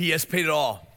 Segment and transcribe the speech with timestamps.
[0.00, 0.88] He has paid it all.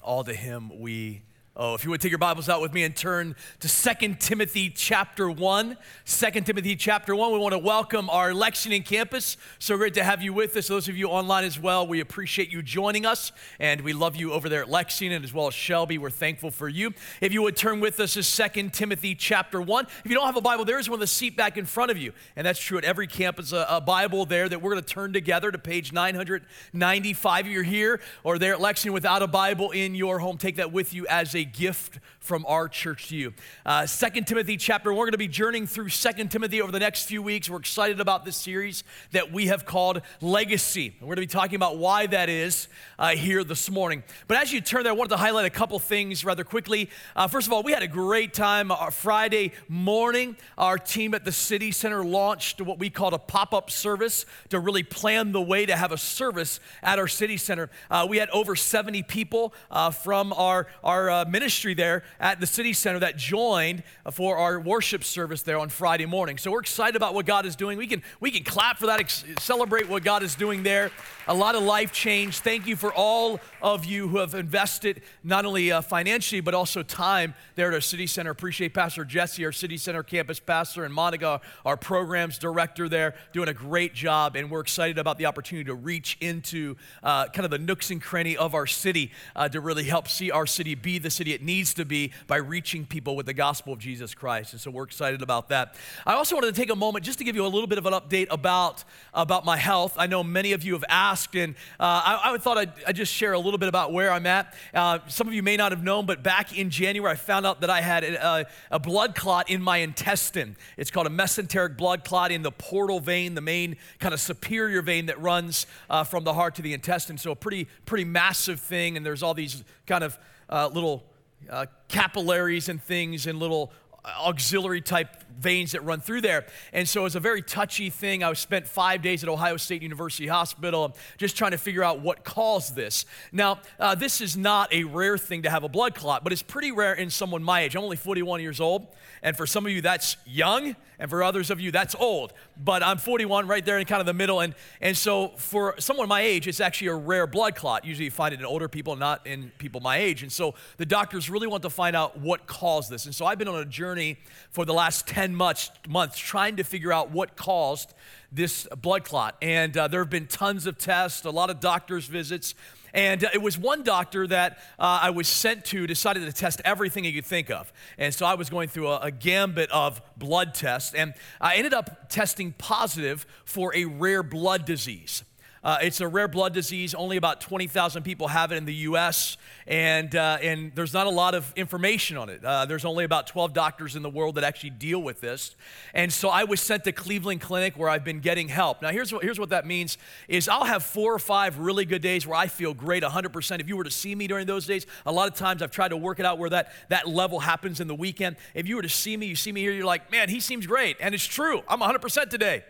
[0.00, 1.20] All to him we
[1.60, 4.70] Oh, if you would take your Bibles out with me and turn to 2 Timothy
[4.70, 5.76] chapter 1.
[6.06, 7.32] 2 Timothy chapter 1.
[7.32, 9.36] We want to welcome our Lexington campus.
[9.58, 10.68] So great to have you with us.
[10.68, 13.32] Those of you online as well, we appreciate you joining us.
[13.58, 15.98] And we love you over there at Lexington as well as Shelby.
[15.98, 16.94] We're thankful for you.
[17.20, 19.86] If you would turn with us to 2 Timothy chapter 1.
[20.04, 21.90] If you don't have a Bible, there is one of the seat back in front
[21.90, 22.12] of you.
[22.36, 25.12] And that's true at every campus, a, a Bible there that we're going to turn
[25.12, 27.46] together to page 995.
[27.46, 30.72] If you're here or there at Lexington without a Bible in your home, take that
[30.72, 31.98] with you as a gift
[32.28, 33.32] from our church to you.
[33.64, 37.04] Uh, 2 Timothy chapter, we're going to be journeying through 2 Timothy over the next
[37.06, 37.48] few weeks.
[37.48, 40.94] We're excited about this series that we have called Legacy.
[41.00, 44.02] We're going to be talking about why that is uh, here this morning.
[44.26, 46.90] But as you turn there, I wanted to highlight a couple things rather quickly.
[47.16, 50.36] Uh, first of all, we had a great time uh, Friday morning.
[50.58, 54.60] Our team at the City Center launched what we called a pop up service to
[54.60, 57.70] really plan the way to have a service at our City Center.
[57.90, 59.54] Uh, we had over 70 people
[60.02, 65.42] from our, our ministry there at the city center that joined for our worship service
[65.42, 66.38] there on Friday morning.
[66.38, 67.78] So we're excited about what God is doing.
[67.78, 70.90] We can, we can clap for that, ex- celebrate what God is doing there.
[71.26, 72.40] A lot of life change.
[72.40, 76.82] Thank you for all of you who have invested not only uh, financially, but also
[76.82, 78.30] time there at our city center.
[78.30, 83.48] Appreciate Pastor Jesse, our city center campus pastor, and Monica, our programs director there, doing
[83.48, 84.36] a great job.
[84.36, 88.00] And we're excited about the opportunity to reach into uh, kind of the nooks and
[88.00, 91.42] cranny of our city uh, to really help see our city be the city it
[91.42, 94.52] needs to be by reaching people with the gospel of Jesus Christ.
[94.52, 95.74] And so we're excited about that.
[96.06, 97.86] I also wanted to take a moment just to give you a little bit of
[97.86, 98.84] an update about,
[99.14, 99.94] about my health.
[99.96, 103.12] I know many of you have asked, and uh, I, I, thought I'd, I'd, just
[103.12, 104.54] share a little bit about where I'm at.
[104.74, 107.60] Uh, some of you may not have known, but back in January, I found out
[107.60, 110.56] that I had a, a blood clot in my intestine.
[110.76, 114.82] It's called a mesenteric blood clot in the portal vein, the main kind of superior
[114.82, 117.18] vein that runs uh, from the heart to the intestine.
[117.18, 120.18] So a pretty, pretty massive thing, and there's all these kind of
[120.48, 121.04] uh, little
[121.50, 123.72] uh, capillaries and things and little
[124.04, 126.46] auxiliary type veins that run through there.
[126.72, 128.22] And so it's a very touchy thing.
[128.22, 132.24] I spent five days at Ohio State University Hospital just trying to figure out what
[132.24, 133.04] caused this.
[133.32, 136.42] Now, uh, this is not a rare thing to have a blood clot, but it's
[136.42, 137.76] pretty rare in someone my age.
[137.76, 138.86] I'm only 41 years old.
[139.22, 140.76] And for some of you, that's young.
[140.98, 142.32] And for others of you, that's old.
[142.56, 144.40] But I'm 41, right there in kind of the middle.
[144.40, 147.84] And, and so for someone my age, it's actually a rare blood clot.
[147.84, 150.22] Usually you find it in older people, not in people my age.
[150.22, 153.06] And so the doctors really want to find out what caused this.
[153.06, 154.18] And so I've been on a journey
[154.50, 157.94] for the last 10 months, months trying to figure out what caused
[158.32, 159.36] this blood clot.
[159.40, 162.54] And uh, there have been tons of tests, a lot of doctor's visits.
[162.98, 166.60] And uh, it was one doctor that uh, I was sent to, decided to test
[166.64, 167.72] everything he could think of.
[167.96, 171.72] And so I was going through a, a gambit of blood tests, and I ended
[171.72, 175.22] up testing positive for a rare blood disease.
[175.68, 176.94] Uh, it's a rare blood disease.
[176.94, 179.36] Only about 20,000 people have it in the U.S.,
[179.66, 182.42] and, uh, and there's not a lot of information on it.
[182.42, 185.56] Uh, there's only about 12 doctors in the world that actually deal with this.
[185.92, 188.80] And so I was sent to Cleveland Clinic where I've been getting help.
[188.80, 192.00] Now, here's what, here's what that means is I'll have four or five really good
[192.00, 193.60] days where I feel great 100%.
[193.60, 195.88] If you were to see me during those days, a lot of times I've tried
[195.88, 198.36] to work it out where that, that level happens in the weekend.
[198.54, 200.66] If you were to see me, you see me here, you're like, man, he seems
[200.66, 200.96] great.
[200.98, 201.60] And it's true.
[201.68, 202.64] I'm 100% today.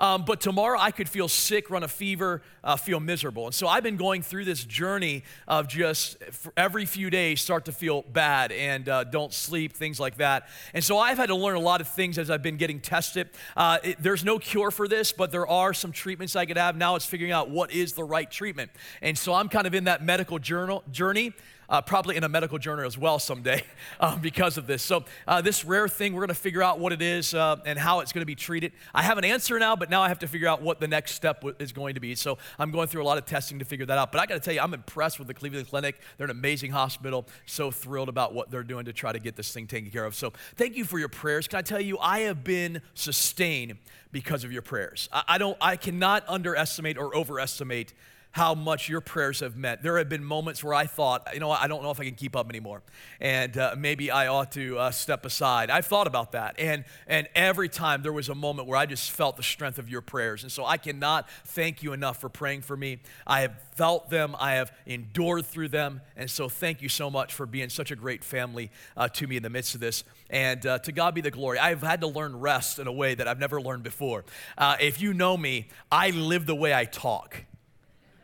[0.00, 3.46] Um, but tomorrow I could feel sick, run a fever, uh, feel miserable.
[3.46, 6.16] And so I've been going through this journey of just
[6.56, 10.48] every few days start to feel bad and uh, don't sleep, things like that.
[10.72, 13.28] And so I've had to learn a lot of things as I've been getting tested.
[13.56, 16.76] Uh, it, there's no cure for this, but there are some treatments I could have.
[16.76, 18.70] Now it's figuring out what is the right treatment.
[19.02, 21.34] And so I'm kind of in that medical journal, journey
[21.70, 23.62] uh, probably in a medical journal as well someday
[24.00, 24.82] um, because of this.
[24.82, 27.78] So, uh, this rare thing, we're going to figure out what it is uh, and
[27.78, 28.72] how it's going to be treated.
[28.94, 31.14] I have an answer now, but now I have to figure out what the next
[31.14, 32.14] step is going to be.
[32.14, 34.12] So, I'm going through a lot of testing to figure that out.
[34.12, 36.00] But I got to tell you, I'm impressed with the Cleveland Clinic.
[36.18, 37.26] They're an amazing hospital.
[37.46, 40.14] So thrilled about what they're doing to try to get this thing taken care of.
[40.14, 41.46] So, thank you for your prayers.
[41.46, 43.76] Can I tell you, I have been sustained
[44.12, 45.08] because of your prayers.
[45.12, 47.94] I, I don't, I cannot underestimate or overestimate
[48.32, 49.82] how much your prayers have meant.
[49.82, 52.14] There have been moments where I thought, you know, I don't know if I can
[52.14, 52.82] keep up anymore,
[53.20, 55.70] and uh, maybe I ought to uh, step aside.
[55.70, 59.10] I've thought about that, and and every time there was a moment where I just
[59.10, 62.62] felt the strength of your prayers, and so I cannot thank you enough for praying
[62.62, 63.00] for me.
[63.26, 67.34] I have felt them, I have endured through them, and so thank you so much
[67.34, 70.04] for being such a great family uh, to me in the midst of this.
[70.28, 71.58] And uh, to God be the glory.
[71.58, 74.24] I've had to learn rest in a way that I've never learned before.
[74.56, 77.44] Uh, if you know me, I live the way I talk.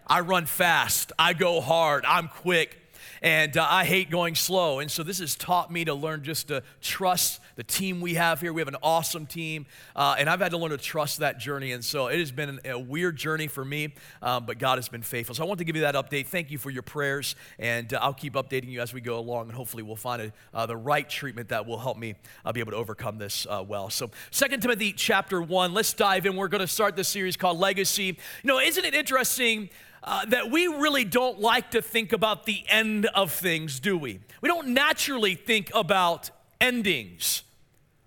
[0.06, 2.78] I run fast, I go hard, I'm quick.
[3.22, 4.78] And uh, I hate going slow.
[4.78, 8.40] And so this has taught me to learn just to trust the team we have
[8.40, 8.52] here.
[8.52, 9.66] We have an awesome team.
[9.94, 11.72] Uh, and I've had to learn to trust that journey.
[11.72, 15.02] And so it has been a weird journey for me, um, but God has been
[15.02, 15.34] faithful.
[15.34, 16.26] So I want to give you that update.
[16.26, 17.34] Thank you for your prayers.
[17.58, 19.46] And uh, I'll keep updating you as we go along.
[19.46, 22.60] And hopefully we'll find a, uh, the right treatment that will help me uh, be
[22.60, 23.88] able to overcome this uh, well.
[23.88, 26.36] So 2 Timothy chapter 1, let's dive in.
[26.36, 28.04] We're going to start this series called Legacy.
[28.04, 29.70] You know, isn't it interesting?
[30.06, 34.20] Uh, that we really don't like to think about the end of things, do we?
[34.40, 36.30] We don't naturally think about
[36.60, 37.42] endings.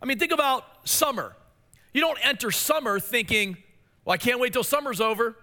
[0.02, 1.36] I mean, think about summer.
[1.94, 3.58] You don't enter summer thinking,
[4.06, 5.36] well, I can't wait till summer's over.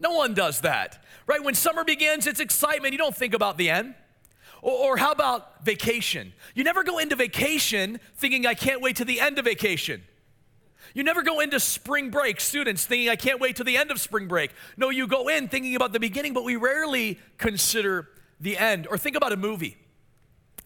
[0.00, 1.42] No one does that, right?
[1.42, 2.92] When summer begins, it's excitement.
[2.92, 3.94] You don't think about the end.
[4.62, 6.32] Or, or how about vacation?
[6.56, 10.02] You never go into vacation thinking, I can't wait to the end of vacation.
[10.94, 14.00] You never go into spring break, students, thinking, I can't wait to the end of
[14.00, 14.52] spring break.
[14.76, 18.08] No, you go in thinking about the beginning, but we rarely consider
[18.40, 18.86] the end.
[18.86, 19.76] Or think about a movie.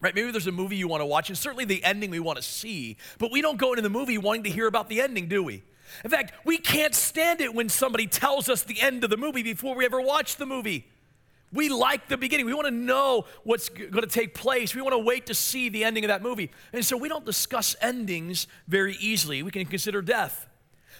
[0.01, 0.15] Right?
[0.15, 2.43] Maybe there's a movie you want to watch, and certainly the ending we want to
[2.43, 5.43] see, but we don't go into the movie wanting to hear about the ending, do
[5.43, 5.65] we?
[6.05, 9.43] In fact, we can't stand it when somebody tells us the end of the movie
[9.43, 10.87] before we ever watch the movie.
[11.53, 12.47] We like the beginning.
[12.47, 14.75] We want to know what's going to take place.
[14.75, 16.51] We want to wait to see the ending of that movie.
[16.73, 19.43] And so we don't discuss endings very easily.
[19.43, 20.47] We can consider death.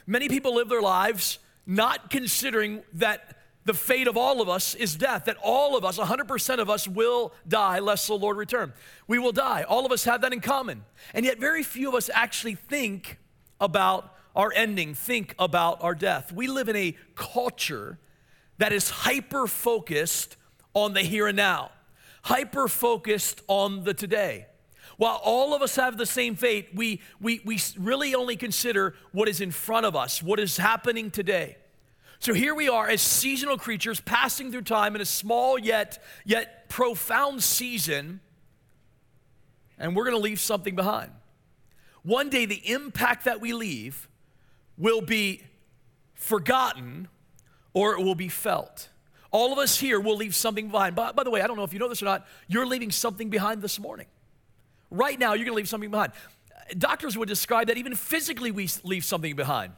[0.07, 3.37] Many people live their lives not considering that
[3.67, 6.89] the fate of all of us is death, that all of us, 100% of us,
[6.89, 8.73] will die lest the Lord return.
[9.07, 9.65] We will die.
[9.65, 10.87] All of us have that in common.
[11.13, 13.19] And yet, very few of us actually think
[13.61, 16.33] about our ending, think about our death.
[16.33, 17.99] We live in a culture
[18.59, 20.37] that is hyper focused
[20.75, 21.71] on the here and now,
[22.23, 24.47] hyper focused on the today.
[24.97, 29.29] While all of us have the same fate, we, we, we really only consider what
[29.29, 31.57] is in front of us, what is happening today.
[32.19, 36.69] So here we are as seasonal creatures passing through time in a small yet, yet
[36.69, 38.19] profound season,
[39.79, 41.13] and we're to leave something behind.
[42.03, 44.09] One day, the impact that we leave
[44.77, 45.43] will be
[46.15, 47.07] forgotten
[47.73, 48.89] or it will be felt.
[49.31, 50.97] All of us here will leave something behind.
[50.97, 52.91] By, by the way, I don't know if you know this or not, you're leaving
[52.91, 54.07] something behind this morning.
[54.91, 56.13] Right now, you're going to leave something behind.
[56.77, 59.73] Doctors would describe that even physically, we leave something behind.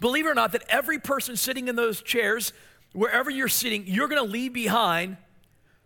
[0.00, 2.52] Believe it or not, that every person sitting in those chairs,
[2.92, 5.16] wherever you're sitting, you're going to leave behind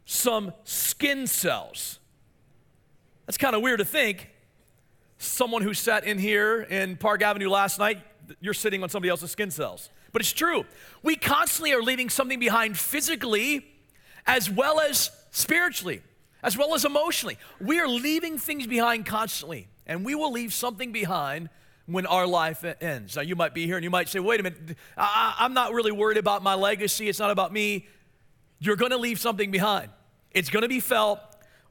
[0.04, 1.98] some skin cells.
[3.24, 4.30] That's kind of weird to think.
[5.18, 8.02] Someone who sat in here in Park Avenue last night,
[8.40, 10.64] you're sitting on somebody else's skin cells but it's true.
[11.02, 13.66] We constantly are leaving something behind physically
[14.26, 16.00] as well as spiritually,
[16.42, 17.36] as well as emotionally.
[17.60, 21.50] We are leaving things behind constantly, and we will leave something behind
[21.84, 23.16] when our life ends.
[23.16, 25.74] Now, you might be here and you might say, wait a minute, I, am not
[25.74, 27.86] really worried about my legacy, it's not about me.
[28.58, 29.90] You're going to leave something behind,
[30.30, 31.20] it's going to be felt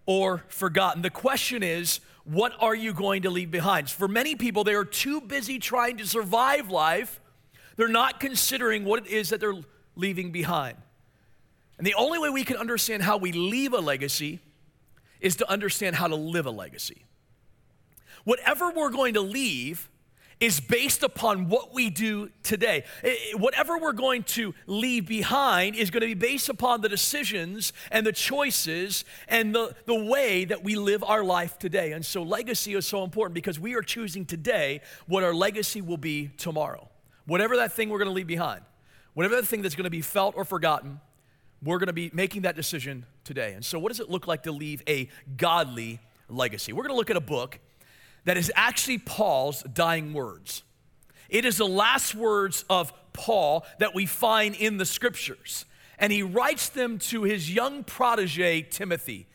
[0.06, 1.02] or forgotten.
[1.02, 3.90] The question is, what are you going to leave behind?
[3.90, 7.20] For many people, they are too busy trying to survive life
[7.76, 9.62] they're not considering what it is that they're
[9.96, 10.78] leaving behind.
[11.78, 14.40] And the only way we can understand how we leave a legacy
[15.20, 17.06] is to understand how to live a legacy.
[18.24, 19.90] Whatever we're going to leave
[20.40, 22.84] is based upon what we do today.
[23.38, 28.06] Whatever we're going to leave behind is going to be based upon the decisions and
[28.06, 31.94] the choices and the, the way that we live our life today.
[31.94, 35.98] And so, legacy is so important because we are choosing today what our legacy will
[35.98, 36.90] be tomorrow.
[37.26, 38.62] Whatever that thing we're going to leave behind,
[39.14, 41.00] whatever that thing that's going to be felt or forgotten,
[41.64, 43.54] we're going to be making that decision today.
[43.54, 46.74] And so, what does it look like to leave a godly legacy?
[46.74, 47.60] We're going to look at a book
[48.26, 50.64] that is actually Paul's dying words.
[51.30, 55.66] It is the last words of Paul that we find in the scriptures.
[55.98, 59.28] And he writes them to his young protege, Timothy,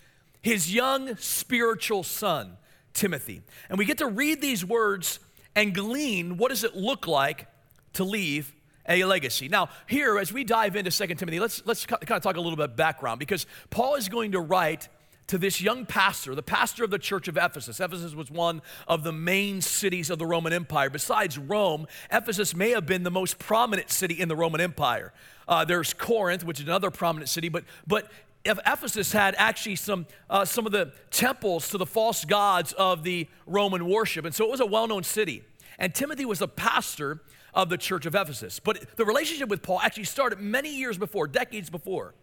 [0.43, 2.57] his young spiritual son,
[2.93, 3.43] Timothy.
[3.69, 5.21] And we get to read these words
[5.57, 7.47] and glean what does it look like
[7.95, 8.55] to leave
[8.89, 9.49] a legacy.
[9.49, 12.57] Now, here, as we dive into 2 Timothy, let's, let's kind of talk a little
[12.57, 14.89] bit background because Paul is going to write
[15.29, 17.79] to this young pastor, the pastor of the church of Ephesus.
[17.79, 20.91] Ephesus was one of the main cities of the Roman Empire.
[20.91, 25.13] Besides Rome, Ephesus may have been the most prominent city in the Roman Empire.
[25.47, 28.11] Uh, there's Corinth, which is another prominent city, but, but
[28.45, 33.29] Ephesus had actually some, uh, some of the temples to the false gods of the
[33.47, 34.25] Roman worship.
[34.25, 35.45] And so it was a well known city.
[35.79, 37.21] And Timothy was a pastor
[37.55, 38.61] of the church of Ephesus.
[38.61, 42.15] But the relationship with Paul actually started many years before, decades before.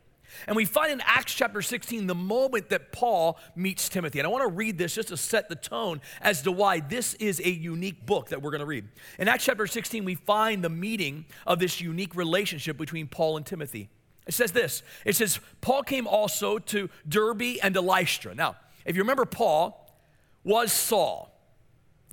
[0.45, 4.19] And we find in Acts chapter 16 the moment that Paul meets Timothy.
[4.19, 7.13] And I want to read this just to set the tone as to why this
[7.15, 8.87] is a unique book that we're going to read.
[9.17, 13.45] In Acts chapter 16, we find the meeting of this unique relationship between Paul and
[13.45, 13.89] Timothy.
[14.27, 18.35] It says this it says, Paul came also to Derbe and to Lystra.
[18.35, 19.95] Now, if you remember, Paul
[20.43, 21.33] was Saul.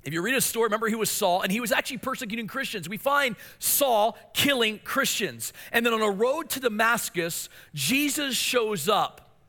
[0.05, 2.87] If you read his story, remember he was Saul, and he was actually persecuting Christians.
[2.87, 5.51] We find Saul killing Christians.
[5.71, 9.39] And then on a road to Damascus, Jesus shows up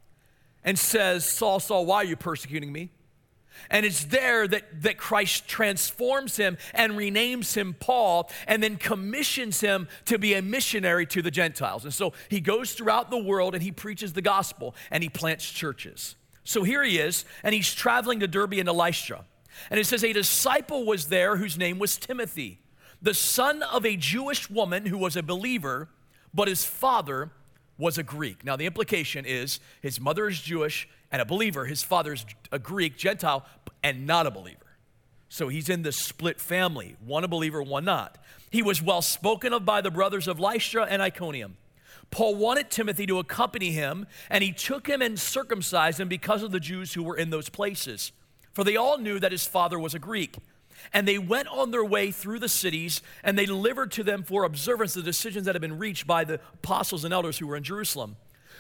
[0.64, 2.90] and says, Saul, Saul, why are you persecuting me?
[3.70, 9.60] And it's there that, that Christ transforms him and renames him Paul and then commissions
[9.60, 11.84] him to be a missionary to the Gentiles.
[11.84, 15.50] And so he goes throughout the world and he preaches the gospel and he plants
[15.50, 16.16] churches.
[16.44, 19.25] So here he is, and he's traveling to Derbe and to Lystra.
[19.70, 22.60] And it says, A disciple was there whose name was Timothy,
[23.00, 25.88] the son of a Jewish woman who was a believer,
[26.32, 27.30] but his father
[27.78, 28.44] was a Greek.
[28.44, 32.96] Now, the implication is his mother is Jewish and a believer, his father's a Greek,
[32.96, 33.44] Gentile,
[33.82, 34.58] and not a believer.
[35.28, 38.18] So he's in this split family, one a believer, one not.
[38.50, 41.56] He was well spoken of by the brothers of Lystra and Iconium.
[42.10, 46.52] Paul wanted Timothy to accompany him, and he took him and circumcised him because of
[46.52, 48.12] the Jews who were in those places
[48.56, 50.38] for they all knew that his father was a Greek.
[50.94, 54.44] And they went on their way through the cities, and they delivered to them for
[54.44, 57.64] observance the decisions that had been reached by the apostles and elders who were in
[57.64, 58.16] Jerusalem.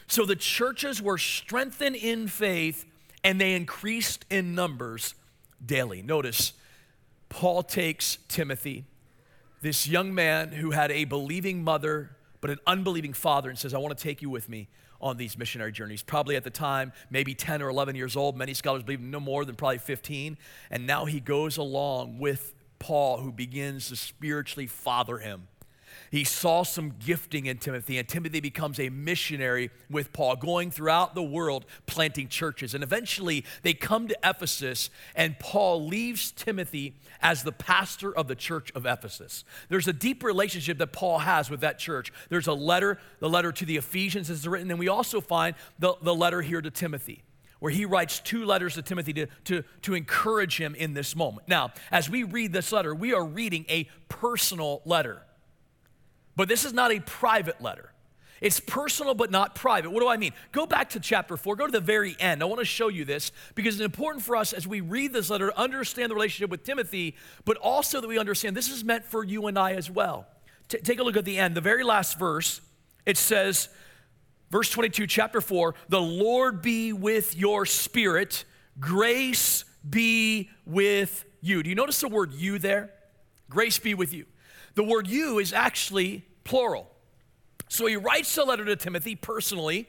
[0.06, 2.84] So the churches were strengthened in faith,
[3.24, 5.14] and they increased in numbers
[5.64, 6.02] daily.
[6.02, 6.52] Notice,
[7.30, 8.84] Paul takes Timothy,
[9.62, 12.10] this young man who had a believing mother,
[12.42, 14.68] but an unbelieving father, and says, I want to take you with me
[15.00, 16.02] on these missionary journeys.
[16.02, 18.36] Probably at the time, maybe 10 or 11 years old.
[18.36, 20.38] Many scholars believe no more than probably 15.
[20.70, 25.48] And now he goes along with Paul, who begins to spiritually father him.
[26.10, 31.14] He saw some gifting in Timothy, and Timothy becomes a missionary with Paul, going throughout
[31.14, 32.74] the world planting churches.
[32.74, 38.34] And eventually they come to Ephesus, and Paul leaves Timothy as the pastor of the
[38.34, 39.44] church of Ephesus.
[39.68, 42.12] There's a deep relationship that Paul has with that church.
[42.28, 45.94] There's a letter, the letter to the Ephesians is written, and we also find the,
[46.02, 47.22] the letter here to Timothy
[47.58, 51.48] where he writes two letters to Timothy to, to, to encourage him in this moment.
[51.48, 55.22] Now, as we read this letter, we are reading a personal letter.
[56.36, 57.90] But this is not a private letter.
[58.40, 59.90] It's personal but not private.
[59.90, 60.32] What do I mean?
[60.52, 62.42] Go back to chapter 4, go to the very end.
[62.42, 65.30] I want to show you this because it's important for us as we read this
[65.30, 69.04] letter to understand the relationship with Timothy, but also that we understand this is meant
[69.04, 70.26] for you and I as well.
[70.68, 72.60] T- take a look at the end, the very last verse.
[73.06, 73.70] It says,
[74.50, 78.44] verse 22, chapter 4, the Lord be with your spirit,
[78.78, 81.62] grace be with you.
[81.62, 82.90] Do you notice the word you there?
[83.48, 84.26] Grace be with you.
[84.76, 86.88] The word you is actually plural.
[87.68, 89.88] So he writes a letter to Timothy personally,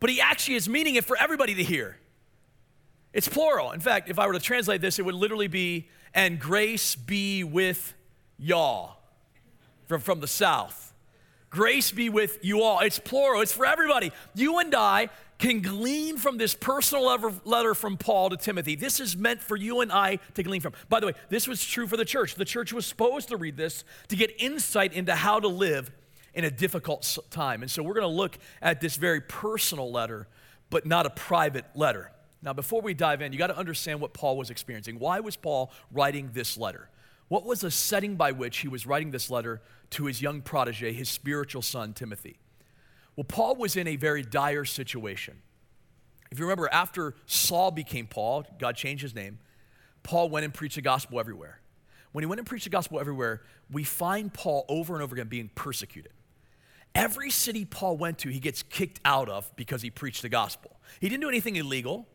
[0.00, 1.98] but he actually is meaning it for everybody to hear.
[3.12, 3.72] It's plural.
[3.72, 7.44] In fact, if I were to translate this, it would literally be, and grace be
[7.44, 7.94] with
[8.38, 8.96] y'all
[9.86, 10.94] from, from the south.
[11.50, 12.80] Grace be with you all.
[12.80, 14.12] It's plural, it's for everybody.
[14.34, 15.08] You and I
[15.38, 17.04] can glean from this personal
[17.44, 18.74] letter from Paul to Timothy.
[18.74, 20.72] This is meant for you and I to glean from.
[20.88, 22.34] By the way, this was true for the church.
[22.34, 25.90] The church was supposed to read this to get insight into how to live
[26.32, 27.62] in a difficult time.
[27.62, 30.26] And so we're going to look at this very personal letter,
[30.70, 32.12] but not a private letter.
[32.42, 34.98] Now, before we dive in, you got to understand what Paul was experiencing.
[34.98, 36.88] Why was Paul writing this letter?
[37.28, 40.92] What was the setting by which he was writing this letter to his young protege,
[40.92, 42.38] his spiritual son, Timothy?
[43.16, 45.42] Well, Paul was in a very dire situation.
[46.30, 49.38] If you remember, after Saul became Paul, God changed his name,
[50.02, 51.60] Paul went and preached the gospel everywhere.
[52.12, 55.28] When he went and preached the gospel everywhere, we find Paul over and over again
[55.28, 56.12] being persecuted.
[56.94, 60.78] Every city Paul went to, he gets kicked out of because he preached the gospel.
[61.00, 62.06] He didn't do anything illegal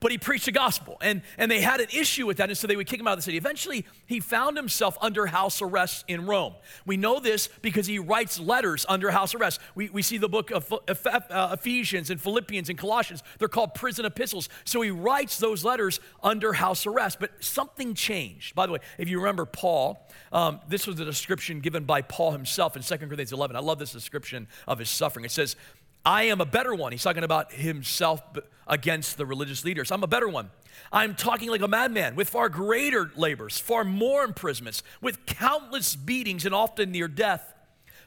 [0.00, 0.98] but he preached the gospel.
[1.00, 3.12] And, and they had an issue with that, and so they would kick him out
[3.12, 3.36] of the city.
[3.36, 6.54] Eventually, he found himself under house arrest in Rome.
[6.84, 9.60] We know this because he writes letters under house arrest.
[9.74, 13.22] We, we see the book of uh, Ephesians and Philippians and Colossians.
[13.38, 14.48] They're called prison epistles.
[14.64, 17.18] So he writes those letters under house arrest.
[17.18, 18.54] But something changed.
[18.54, 22.32] By the way, if you remember Paul, um, this was a description given by Paul
[22.32, 23.56] himself in 2 Corinthians 11.
[23.56, 25.24] I love this description of his suffering.
[25.24, 25.56] It says,
[26.04, 26.92] I am a better one.
[26.92, 28.22] He's talking about himself
[28.66, 29.90] against the religious leaders.
[29.90, 30.50] I'm a better one.
[30.92, 36.44] I'm talking like a madman with far greater labors, far more imprisonments, with countless beatings
[36.44, 37.54] and often near death.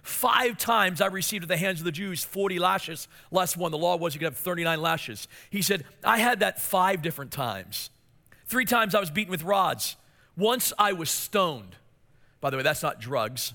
[0.04, 3.72] Five times I received at the hands of the Jews 40 lashes, less one.
[3.72, 5.28] The law was you could have 39 lashes.
[5.50, 7.90] He said, I had that five different times.
[8.46, 9.98] Three times I was beaten with rods.
[10.38, 11.76] Once I was stoned.
[12.40, 13.54] By the way, that's not drugs.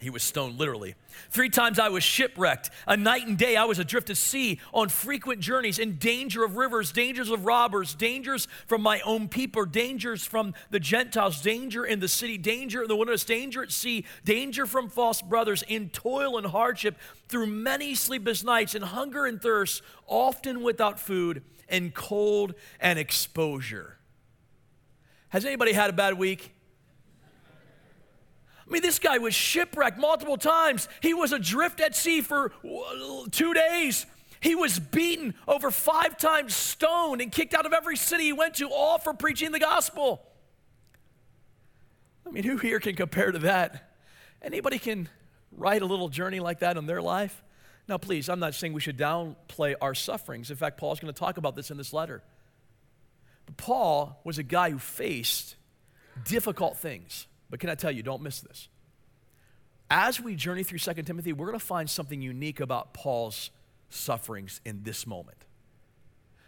[0.00, 0.94] He was stoned literally.
[1.30, 2.70] Three times I was shipwrecked.
[2.86, 6.56] A night and day I was adrift at sea on frequent journeys, in danger of
[6.56, 11.98] rivers, dangers of robbers, dangers from my own people, dangers from the Gentiles, danger in
[11.98, 16.38] the city, danger in the wilderness, danger at sea, danger from false brothers, in toil
[16.38, 16.96] and hardship,
[17.28, 23.98] through many sleepless nights, in hunger and thirst, often without food, and cold and exposure.
[25.30, 26.54] Has anybody had a bad week?
[28.68, 30.88] I mean, this guy was shipwrecked multiple times.
[31.00, 34.04] He was adrift at sea for uh, two days.
[34.40, 38.54] He was beaten over five times, stoned, and kicked out of every city he went
[38.56, 40.22] to, all for preaching the gospel.
[42.26, 43.94] I mean, who here can compare to that?
[44.42, 45.08] Anybody can
[45.50, 47.42] write a little journey like that in their life?
[47.88, 50.50] Now, please, I'm not saying we should downplay our sufferings.
[50.50, 52.22] In fact, Paul's going to talk about this in this letter.
[53.46, 55.56] But Paul was a guy who faced
[56.26, 57.26] difficult things.
[57.50, 58.68] But can I tell you, don't miss this.
[59.90, 63.50] As we journey through 2 Timothy, we're going to find something unique about Paul's
[63.88, 65.46] sufferings in this moment.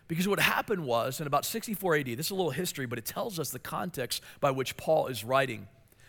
[0.09, 3.07] Because what happened was in about 64 AD, this is a little history, but it
[3.07, 5.69] tells us the context by which Paul is writing.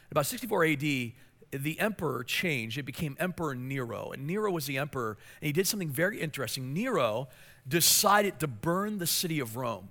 [0.10, 2.78] About 64 AD, the emperor changed.
[2.78, 4.12] It became Emperor Nero.
[4.12, 6.74] And Nero was the emperor, and he did something very interesting.
[6.74, 7.30] Nero
[7.68, 9.90] decided to burn the city of Rome.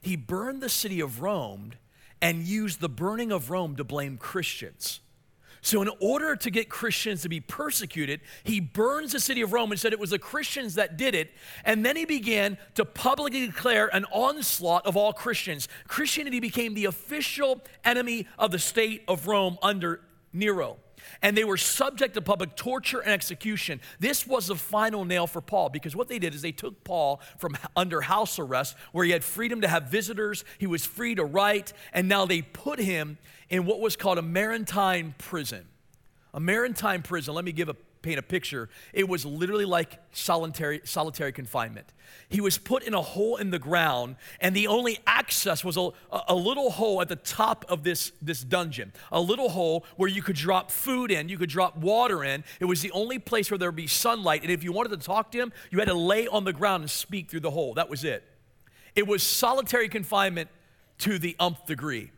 [0.00, 1.72] He burned the city of Rome
[2.24, 5.00] and used the burning of Rome to blame Christians.
[5.60, 9.70] So, in order to get Christians to be persecuted, he burns the city of Rome
[9.72, 11.32] and said it was the Christians that did it.
[11.66, 15.68] And then he began to publicly declare an onslaught of all Christians.
[15.86, 20.00] Christianity became the official enemy of the state of Rome under
[20.32, 20.78] Nero
[21.22, 23.80] and they were subject to public torture and execution.
[23.98, 27.20] This was the final nail for Paul because what they did is they took Paul
[27.38, 31.24] from under house arrest, where he had freedom to have visitors, he was free to
[31.24, 33.18] write, and now they put him
[33.48, 35.66] in what was called a Mamertine prison.
[36.32, 40.80] A Mamertine prison, let me give a paint a picture, it was literally like solitary,
[40.84, 41.86] solitary confinement.
[42.28, 45.90] He was put in a hole in the ground, and the only access was a,
[46.28, 48.92] a little hole at the top of this, this dungeon.
[49.10, 52.44] A little hole where you could drop food in, you could drop water in.
[52.60, 54.42] It was the only place where there would be sunlight.
[54.42, 56.82] And if you wanted to talk to him, you had to lay on the ground
[56.82, 57.74] and speak through the hole.
[57.74, 58.22] That was it.
[58.94, 60.50] It was solitary confinement
[60.98, 62.10] to the umpth degree.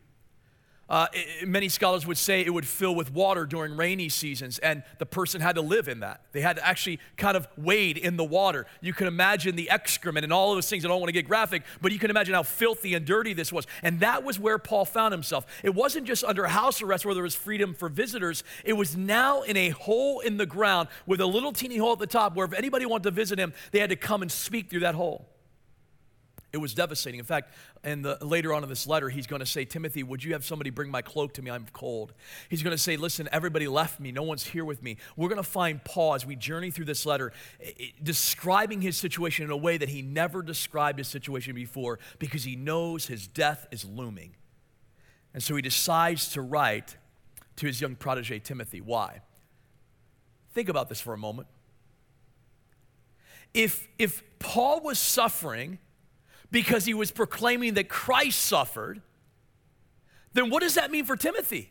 [0.89, 4.85] Uh, it, many scholars would say it would fill with water during rainy seasons, and
[4.99, 6.21] the person had to live in that.
[6.33, 8.67] They had to actually kind of wade in the water.
[8.81, 10.85] You can imagine the excrement and all of those things.
[10.85, 13.53] I don't want to get graphic, but you can imagine how filthy and dirty this
[13.53, 13.67] was.
[13.83, 15.47] And that was where Paul found himself.
[15.65, 19.43] It wasn't just under house arrest where there was freedom for visitors, it was now
[19.43, 22.47] in a hole in the ground with a little teeny hole at the top where
[22.47, 25.27] if anybody wanted to visit him, they had to come and speak through that hole.
[26.57, 27.21] It was devastating.
[27.21, 27.53] In fact,
[27.85, 30.71] and later on in this letter, he's going to say, Timothy, would you have somebody
[30.71, 31.51] bring my cloak to me?
[31.51, 32.15] I'm cold.
[32.49, 34.11] He's going to say, Listen, everybody left me.
[34.11, 34.97] No one's here with me.
[35.19, 37.31] We're going to find Paul as we journey through this letter,
[37.63, 41.99] eh, eh, describing his situation in a way that he never described his situation before
[42.19, 44.35] because he knows his death is looming.
[45.35, 46.97] And so he decides to write
[47.57, 48.81] to his young protege, Timothy.
[48.81, 49.21] Why?
[50.55, 51.49] Think about this for a moment.
[53.53, 55.79] If, if Paul was suffering,
[56.51, 59.03] because he was proclaiming that Christ suffered,
[60.33, 61.71] then what does that mean for Timothy?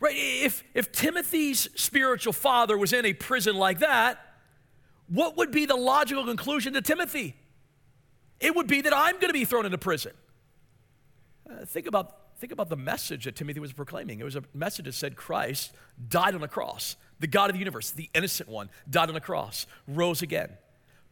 [0.00, 0.14] Right?
[0.16, 4.18] If, if Timothy's spiritual father was in a prison like that,
[5.08, 7.36] what would be the logical conclusion to Timothy?
[8.40, 10.12] It would be that I'm going to be thrown into prison.
[11.48, 14.20] Uh, think, about, think about the message that Timothy was proclaiming.
[14.20, 15.72] It was a message that said Christ
[16.08, 16.96] died on a cross.
[17.18, 20.50] The God of the universe, the innocent one, died on a cross, rose again.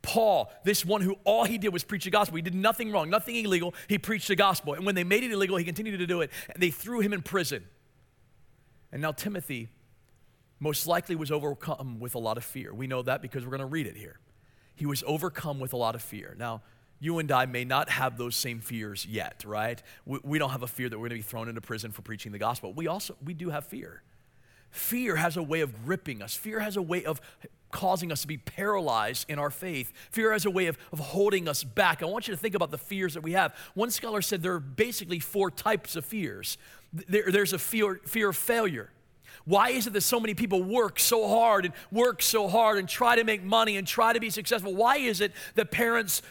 [0.03, 2.37] Paul, this one who all he did was preach the gospel.
[2.37, 3.75] He did nothing wrong, nothing illegal.
[3.89, 4.75] He preached the gospel.
[4.75, 6.31] And when they made it illegal, he continued to do it.
[6.53, 7.65] And they threw him in prison.
[8.93, 9.69] And now Timothy
[10.61, 12.73] most likely was overcome with a lot of fear.
[12.73, 14.19] We know that because we're going to read it here.
[14.75, 16.35] He was overcome with a lot of fear.
[16.39, 16.63] Now,
[17.01, 19.81] you and I may not have those same fears yet, right?
[20.05, 22.03] We, we don't have a fear that we're going to be thrown into prison for
[22.03, 22.73] preaching the gospel.
[22.73, 24.03] We also we do have fear.
[24.71, 26.35] Fear has a way of gripping us.
[26.35, 27.21] Fear has a way of
[27.71, 29.93] causing us to be paralyzed in our faith.
[30.11, 32.03] Fear has a way of, of holding us back.
[32.03, 33.55] I want you to think about the fears that we have.
[33.75, 36.57] One scholar said there are basically four types of fears.
[36.93, 38.91] There, there's a fear, fear of failure.
[39.45, 42.89] Why is it that so many people work so hard and work so hard and
[42.89, 44.75] try to make money and try to be successful?
[44.75, 46.23] Why is it that parents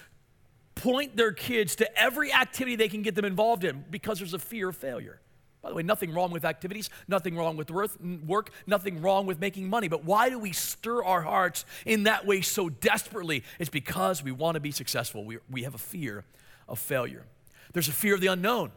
[0.76, 3.86] point their kids to every activity they can get them involved in?
[3.89, 5.19] Because there's a fear of failure.
[5.67, 9.69] By the way, nothing wrong with activities, nothing wrong with work, nothing wrong with making
[9.69, 9.89] money.
[9.89, 13.43] But why do we stir our hearts in that way so desperately?
[13.60, 15.25] It's because we want to be successful.
[15.25, 16.23] We, we have a fear
[16.69, 17.25] of failure.
[17.73, 18.71] There's a fear of the unknown.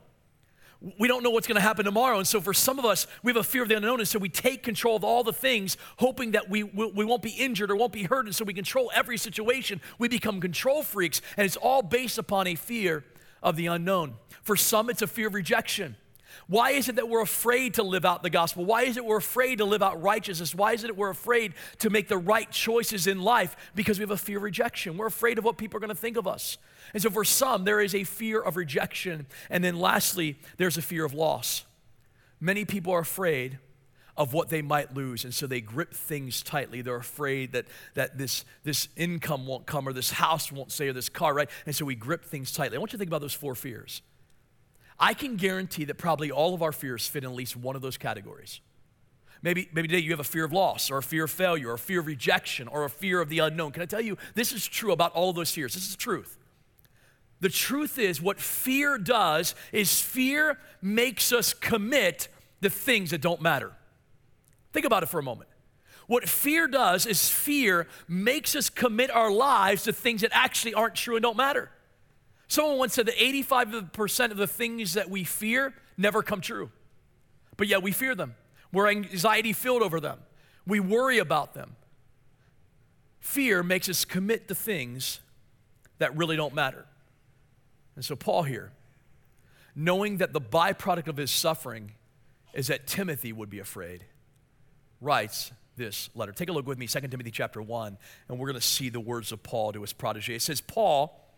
[0.99, 2.19] we don't know what's going to happen tomorrow.
[2.19, 4.01] And so, for some of us, we have a fear of the unknown.
[4.01, 7.23] And so, we take control of all the things, hoping that we, we, we, won't
[7.23, 8.27] be injured or won't be hurt.
[8.27, 9.81] And so, we control every situation.
[10.01, 11.23] We become control freaks.
[11.37, 13.05] And it's all based upon a fear
[13.45, 14.15] of the unknown.
[14.43, 15.95] For some, it's a fear of rejection.
[16.47, 18.65] Why is it that we're afraid to live out the gospel?
[18.65, 20.55] Why is it we're afraid to live out righteousness?
[20.55, 23.57] Why is it we're afraid to make the right choices in life?
[23.75, 24.97] Because we have a fear of rejection.
[24.97, 26.59] We're afraid of what people are going to think of us.
[26.93, 29.27] And so for some, there is a fear of rejection.
[29.49, 31.65] And then lastly, there's a fear of loss.
[32.41, 33.59] Many people are afraid
[34.17, 35.25] of what they might lose.
[35.25, 36.83] And so they grip things tightly.
[36.83, 40.93] They're afraid that, that this, this income won't come or this house won't stay or
[40.93, 41.49] this car, right?
[41.65, 42.77] And so we grip things tightly.
[42.77, 44.03] I want you to think about those four fears.
[45.01, 47.83] I can guarantee that probably all of our fears fit in at least one of
[47.83, 48.61] those categories.
[49.43, 51.75] Maybe, maybe today you have a fear of loss or a fear of failure or
[51.75, 53.73] a fear of rejection or a fear of the unknown.
[53.73, 55.73] Can I tell you, this is true about all of those fears.
[55.73, 56.37] This is the truth.
[57.41, 62.29] The truth is, what fear does is fear makes us commit
[62.61, 63.73] the things that don't matter.
[64.75, 65.49] Think about it for a moment.
[66.07, 70.97] What fear does is fear makes us commit our lives to things that actually aren't
[70.97, 71.71] true and don't matter.
[72.51, 76.73] Someone once said that 85% of the things that we fear never come true.
[77.57, 78.35] But yet we fear them.
[78.73, 80.19] We're anxiety filled over them.
[80.67, 81.77] We worry about them.
[83.21, 85.21] Fear makes us commit to things
[85.99, 86.87] that really don't matter.
[87.95, 88.73] And so, Paul here,
[89.77, 91.93] knowing that the byproduct of his suffering
[92.53, 94.05] is that Timothy would be afraid,
[95.01, 96.33] writes this letter.
[96.33, 97.97] Take a look with me, 2 Timothy chapter 1,
[98.29, 100.35] and we're going to see the words of Paul to his protege.
[100.35, 101.30] It says, Paul,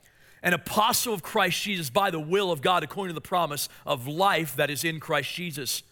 [0.42, 4.06] an apostle of Christ Jesus by the will of God, according to the promise of
[4.06, 5.82] life that is in Christ Jesus.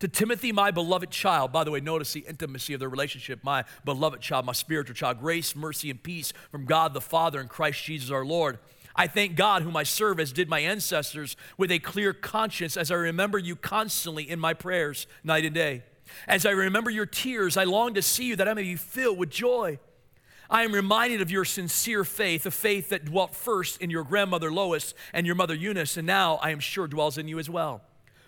[0.00, 3.64] To Timothy, my beloved child, by the way, notice the intimacy of their relationship, my
[3.84, 7.84] beloved child, my spiritual child, grace, mercy, and peace from God the Father and Christ
[7.84, 8.58] Jesus our Lord.
[8.96, 12.90] I thank God, whom I serve as did my ancestors, with a clear conscience as
[12.90, 15.82] I remember you constantly in my prayers, night and day.
[16.26, 19.18] As I remember your tears, I long to see you that I may be filled
[19.18, 19.78] with joy.
[20.50, 24.50] I am reminded of your sincere faith, a faith that dwelt first in your grandmother
[24.50, 27.82] Lois and your mother Eunice, and now I am sure dwells in you as well.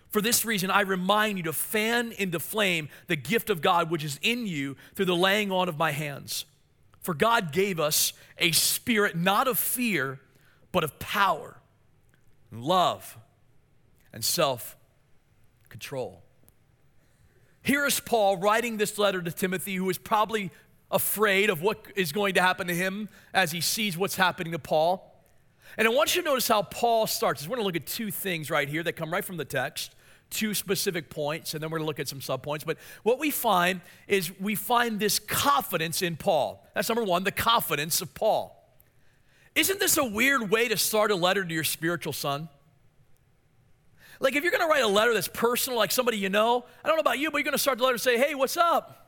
[0.09, 4.05] For this reason, I remind you to fan into flame the gift of God which
[4.05, 6.45] is in you through the laying on of my hands.
[7.01, 10.21] For God gave us a spirit not of fear,
[10.71, 11.57] but of power,
[12.53, 13.19] and love,
[14.13, 14.77] and self
[15.69, 16.23] control.
[17.63, 20.53] Here is Paul writing this letter to Timothy, who is probably
[20.93, 24.59] afraid of what is going to happen to him as he sees what's happening to
[24.59, 25.09] Paul.
[25.79, 27.45] And I want you to notice how Paul starts.
[27.45, 29.95] We're going to look at two things right here that come right from the text,
[30.29, 32.65] two specific points, and then we're going to look at some subpoints.
[32.65, 36.67] But what we find is we find this confidence in Paul.
[36.75, 38.59] That's number one, the confidence of Paul.
[39.55, 42.49] Isn't this a weird way to start a letter to your spiritual son?
[44.21, 46.89] Like, if you're going to write a letter that's personal, like somebody you know, I
[46.89, 48.57] don't know about you, but you're going to start the letter and say, hey, what's
[48.57, 49.02] up?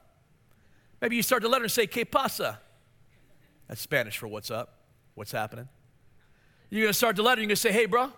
[1.05, 2.59] Maybe you start the letter and say, ¿Qué pasa?
[3.69, 4.79] That's Spanish for what's up,
[5.15, 5.69] what's happening.
[6.71, 8.11] You're going to start the letter, you're going to say, hey, bro,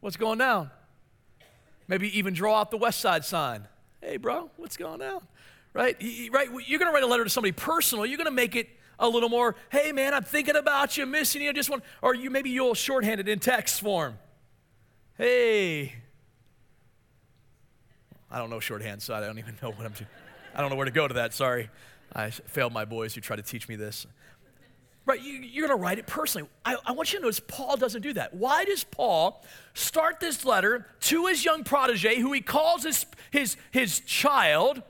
[0.00, 0.70] what's going down?
[1.86, 3.68] Maybe even draw out the West Side sign.
[4.00, 5.20] Hey, bro, what's going on?
[5.74, 6.02] Right?
[6.32, 6.48] Right?
[6.66, 8.06] You're going to write a letter to somebody personal.
[8.06, 11.42] You're going to make it a little more, hey, man, I'm thinking about you, missing
[11.42, 11.52] you.
[11.52, 14.16] Just want, or you maybe you'll shorthand it in text form.
[15.18, 15.94] Hey.
[18.30, 20.08] I don't know shorthand, so I don't even know what I'm doing.
[20.54, 21.34] I don't know where to go to that.
[21.34, 21.68] Sorry.
[22.14, 24.06] I failed my boys who tried to teach me this.
[25.06, 26.48] Right, you, are going to write it personally.
[26.64, 28.34] I, I, want you to notice Paul doesn't do that.
[28.34, 33.58] Why does Paul start this letter to his young protege, who he calls his, his,
[33.70, 34.82] his child,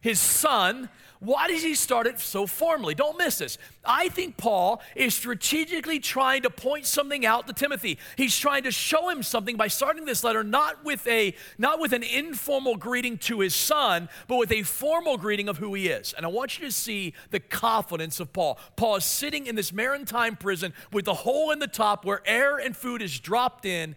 [0.00, 0.88] his son,
[1.20, 2.94] why does he start it so formally?
[2.94, 3.58] Don't miss this.
[3.84, 7.98] I think Paul is strategically trying to point something out to Timothy.
[8.16, 11.92] He's trying to show him something by starting this letter not with a not with
[11.92, 16.12] an informal greeting to his son, but with a formal greeting of who he is.
[16.12, 18.58] And I want you to see the confidence of Paul.
[18.76, 22.58] Paul is sitting in this Mamertine prison with a hole in the top where air
[22.58, 23.96] and food is dropped in,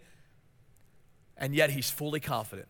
[1.36, 2.68] and yet he's fully confident.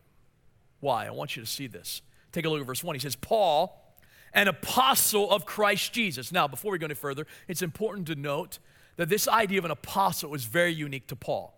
[0.79, 1.05] Why?
[1.05, 2.01] I want you to see this.
[2.31, 2.95] Take a look at verse 1.
[2.95, 3.88] He says, Paul
[4.33, 6.31] an apostle of Christ Jesus.
[6.31, 8.59] Now, before we go any further, it's important to note
[8.97, 11.55] that this idea of an apostle is very unique to Paul.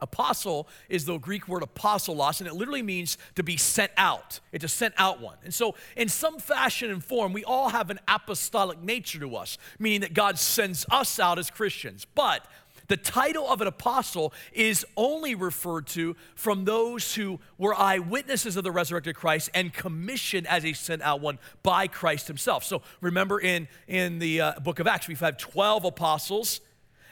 [0.00, 4.40] Apostle is the Greek word apostolos, and it literally means to be sent out.
[4.52, 5.36] It's a sent out one.
[5.44, 9.58] And so, in some fashion and form, we all have an apostolic nature to us,
[9.78, 12.06] meaning that God sends us out as Christians.
[12.14, 12.46] But
[12.90, 18.64] the title of an apostle is only referred to from those who were eyewitnesses of
[18.64, 22.64] the resurrected Christ and commissioned as a sent out one by Christ himself.
[22.64, 26.60] So remember in, in the uh, book of Acts, we've had 12 apostles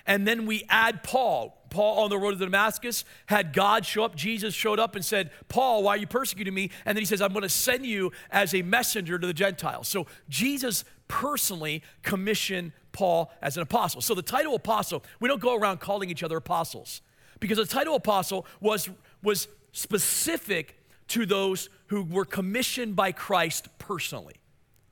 [0.05, 1.57] and then we add Paul.
[1.71, 4.17] Paul on the road to Damascus had God show up.
[4.17, 6.71] Jesus showed up and said, Paul, why are you persecuting me?
[6.87, 9.87] And then he says, I'm going to send you as a messenger to the Gentiles.
[9.87, 14.01] So Jesus personally commissioned Paul as an apostle.
[14.01, 17.01] So the title apostle, we don't go around calling each other apostles
[17.41, 18.89] because the title apostle was,
[19.23, 20.77] was specific
[21.09, 24.35] to those who were commissioned by Christ personally.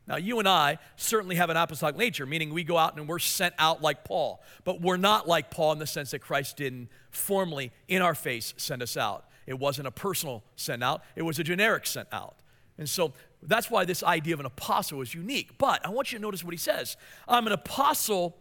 [0.08, 3.18] Now, you and I certainly have an apostolic nature, meaning we go out and we're
[3.18, 6.88] sent out like Paul, but we're not like Paul in the sense that Christ didn't
[7.10, 9.24] formally, in our face, send us out.
[9.46, 12.36] It wasn't a personal send out, it was a generic sent out.
[12.78, 15.58] And so that's why this idea of an apostle is unique.
[15.58, 16.96] But I want you to notice what he says
[17.28, 18.36] I'm an apostle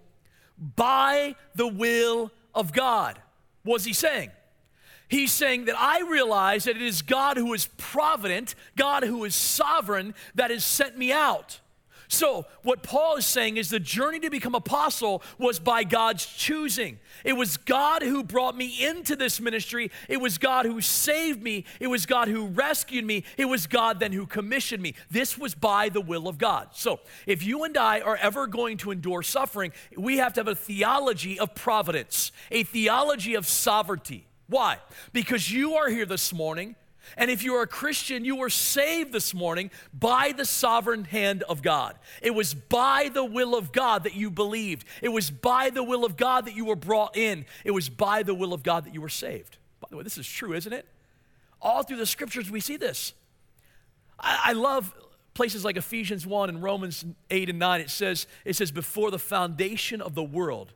[0.57, 3.19] by the will of God.
[3.63, 4.31] What's he saying?
[5.07, 9.35] He's saying that I realize that it is God who is provident, God who is
[9.35, 11.59] sovereign, that has sent me out.
[12.07, 16.99] So, what Paul is saying is the journey to become apostle was by God's choosing.
[17.23, 19.91] It was God who brought me into this ministry.
[20.07, 21.65] It was God who saved me.
[21.79, 23.23] It was God who rescued me.
[23.37, 24.93] It was God then who commissioned me.
[25.09, 26.69] This was by the will of God.
[26.73, 30.47] So, if you and I are ever going to endure suffering, we have to have
[30.47, 34.27] a theology of providence, a theology of sovereignty.
[34.47, 34.77] Why?
[35.11, 36.75] Because you are here this morning,
[37.17, 41.43] and if you are a Christian, you were saved this morning by the sovereign hand
[41.43, 41.97] of God.
[42.21, 46.05] It was by the will of God that you believed, it was by the will
[46.05, 48.93] of God that you were brought in, it was by the will of God that
[48.93, 49.57] you were saved.
[49.79, 50.87] By the way, this is true, isn't it?
[51.61, 53.13] All through the scriptures, we see this.
[54.19, 54.93] I, I love
[55.33, 57.81] places like Ephesians 1 and Romans 8 and 9.
[57.81, 60.73] It says, it says, before the foundation of the world,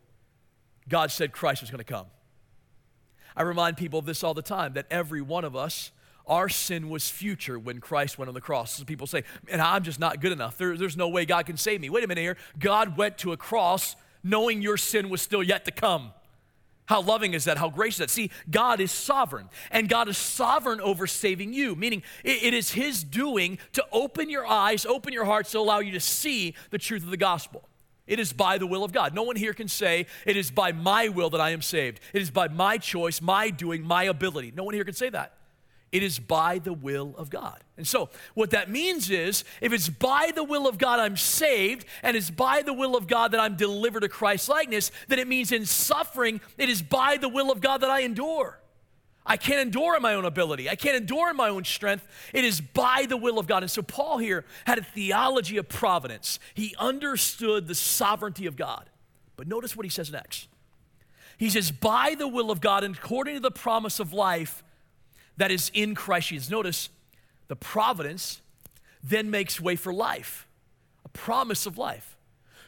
[0.87, 2.07] God said Christ was going to come.
[3.35, 5.91] I remind people of this all the time that every one of us,
[6.29, 8.75] our sin was future when Christ went on the cross.
[8.75, 10.57] So people say, and I'm just not good enough.
[10.57, 11.89] There, there's no way God can save me.
[11.89, 12.37] Wait a minute here.
[12.57, 16.11] God went to a cross knowing your sin was still yet to come.
[16.85, 17.57] How loving is that?
[17.57, 18.09] How gracious is that?
[18.09, 22.71] See, God is sovereign, and God is sovereign over saving you, meaning it, it is
[22.71, 26.79] His doing to open your eyes, open your hearts to allow you to see the
[26.79, 27.63] truth of the gospel.
[28.07, 29.13] It is by the will of God.
[29.13, 31.99] No one here can say, It is by my will that I am saved.
[32.11, 34.51] It is by my choice, my doing, my ability.
[34.55, 35.33] No one here can say that.
[35.91, 37.63] It is by the will of God.
[37.75, 41.86] And so, what that means is if it's by the will of God I'm saved,
[42.04, 45.28] and it's by the will of God that I'm delivered to Christ's likeness, then it
[45.28, 48.60] means in suffering, it is by the will of God that I endure.
[49.25, 50.69] I can't endure in my own ability.
[50.69, 52.08] I can't endure in my own strength.
[52.34, 53.63] It is by the will of God.
[53.63, 56.39] And so Paul here had a theology of providence.
[56.54, 58.89] He understood the sovereignty of God.
[59.36, 60.47] But notice what he says next.
[61.38, 64.63] He says, by the will of God and according to the promise of life
[65.39, 66.49] that is in Christ Jesus.
[66.49, 66.89] Notice
[67.49, 68.41] the providence
[69.04, 70.47] then makes way for life,
[71.04, 72.15] a promise of life.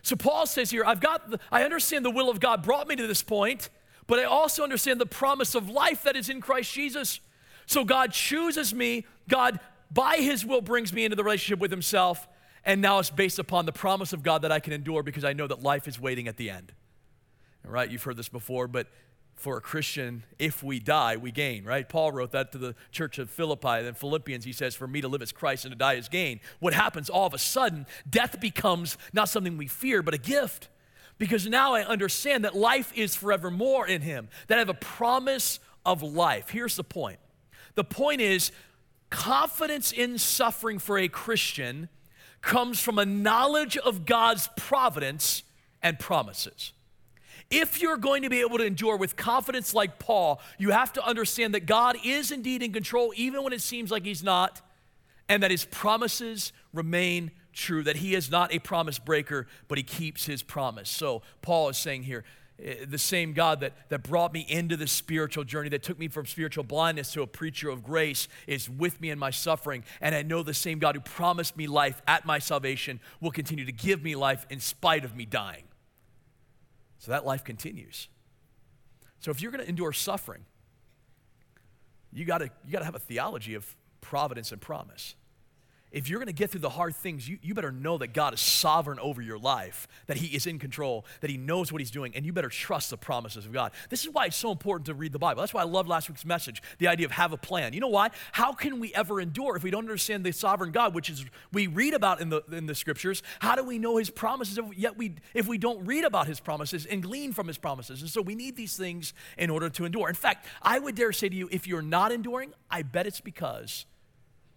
[0.02, 2.96] So Paul says here, I've got the, I understand the will of God brought me
[2.96, 3.70] to this point
[4.12, 7.22] but I also understand the promise of life that is in Christ Jesus.
[7.66, 12.28] So God chooses me, God, by His will, brings me into the relationship with Himself,
[12.66, 15.32] and now it's based upon the promise of God that I can endure because I
[15.32, 16.74] know that life is waiting at the end.
[17.66, 18.88] All right, you've heard this before, but
[19.42, 21.88] for a Christian, if we die, we gain, right?
[21.88, 23.82] Paul wrote that to the church of Philippi.
[23.82, 26.40] Then Philippians, he says, For me to live as Christ and to die as gain.
[26.60, 30.70] What happens all of a sudden, death becomes not something we fear, but a gift
[31.18, 35.60] because now I understand that life is forevermore in Him, that I have a promise
[35.86, 36.50] of life.
[36.50, 37.20] Here's the point
[37.76, 38.52] the point is
[39.10, 41.90] confidence in suffering for a Christian
[42.42, 45.44] comes from a knowledge of God's providence
[45.82, 46.74] and promises.
[47.52, 51.06] If you're going to be able to endure with confidence like Paul, you have to
[51.06, 54.62] understand that God is indeed in control, even when it seems like He's not,
[55.30, 59.84] and that His promises remain true, that he is not a promise breaker, but he
[59.84, 60.90] keeps his promise.
[60.90, 62.24] So Paul is saying here,
[62.64, 66.08] eh, the same God that, that brought me into the spiritual journey, that took me
[66.08, 69.84] from spiritual blindness to a preacher of grace, is with me in my suffering.
[70.00, 73.66] And I know the same God who promised me life at my salvation will continue
[73.66, 75.64] to give me life in spite of me dying.
[77.02, 78.10] So that life continues.
[79.22, 80.46] So if you're going to endure suffering,
[82.14, 85.16] you got to you got to have a theology of providence and promise
[85.92, 88.34] if you're going to get through the hard things, you, you better know that God
[88.34, 91.92] is sovereign over your life, that He is in control, that He knows what He's
[91.92, 93.72] doing, and you better trust the promises of God.
[93.90, 95.42] This is why it's so important to read the Bible.
[95.42, 97.74] That's why I love last week's message, the idea of have a plan.
[97.74, 98.10] You know why?
[98.32, 101.68] How can we ever endure if we don't understand the sovereign God, which is we
[101.68, 103.22] read about in the, in the scriptures?
[103.40, 106.40] How do we know His promises if, yet we, if we don't read about His
[106.40, 108.02] promises and glean from His promises?
[108.02, 110.08] And so we need these things in order to endure.
[110.08, 113.22] In fact, I would dare say to you, if you're not enduring, I bet it's
[113.22, 113.86] because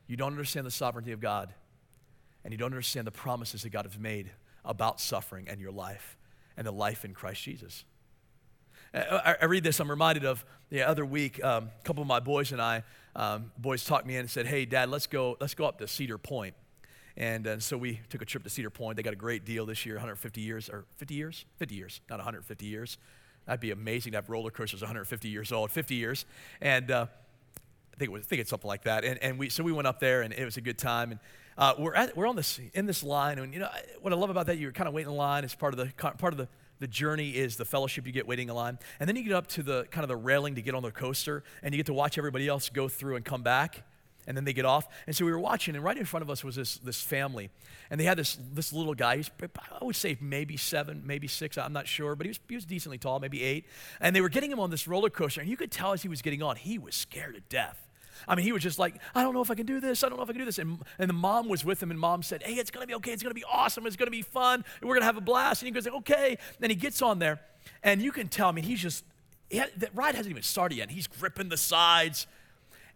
[0.07, 1.53] you don't understand the sovereignty of God,
[2.45, 4.31] and you don't understand the promises that God has made
[4.65, 6.17] about suffering and your life
[6.57, 7.85] and the life in Christ Jesus.
[8.95, 12.21] I, I read this, I'm reminded of the other week, um, a couple of my
[12.21, 12.85] boys and I,
[13.17, 15.89] um, boys talked me in and said, hey, Dad, let's go, let's go up to
[15.89, 16.55] Cedar Point.
[17.17, 18.97] And, and so we took a trip to Cedar Point.
[18.97, 21.45] They got a great deal this year, 150 years, or 50 years?
[21.59, 22.99] 50 years, not 150 years.
[23.47, 26.25] That'd be amazing to have roller coasters 150 years old, 50 years.
[26.61, 27.07] And uh,
[27.95, 29.05] I think it was, I think it's something like that.
[29.05, 31.13] And, and we, so we went up there, and it was a good time.
[31.13, 31.21] And
[31.57, 33.69] uh, we're, at, we're on this, in this line, and you know
[34.01, 35.45] what I love about that, you're kind of waiting in line.
[35.45, 36.49] It's part of the part of the
[36.81, 39.47] the journey is the fellowship you get waiting in line, and then you get up
[39.47, 41.95] to the kind of the railing to get on the coaster, and you get to
[41.95, 43.85] watch everybody else go through and come back
[44.27, 44.89] and then they get off.
[45.07, 47.51] And so we were watching, and right in front of us was this, this family.
[47.91, 49.31] And they had this, this little guy, he's,
[49.81, 52.65] I would say maybe seven, maybe six, I'm not sure, but he was, he was
[52.65, 53.67] decently tall, maybe eight.
[54.01, 56.09] And they were getting him on this roller coaster, and you could tell as he
[56.09, 57.85] was getting on, he was scared to death.
[58.27, 60.03] I mean, he was just like, I don't know if I can do this.
[60.03, 60.59] I don't know if I can do this.
[60.59, 62.95] And, and the mom was with him, and mom said, Hey, it's going to be
[62.95, 63.13] okay.
[63.13, 63.87] It's going to be awesome.
[63.87, 64.65] It's going to be fun.
[64.83, 65.63] We're going to have a blast.
[65.63, 66.39] And he goes, Okay.
[66.59, 67.41] Then he gets on there,
[67.83, 69.05] and you can tell, I mean, he's just,
[69.51, 70.91] he had, the ride hasn't even started yet.
[70.91, 72.27] He's gripping the sides.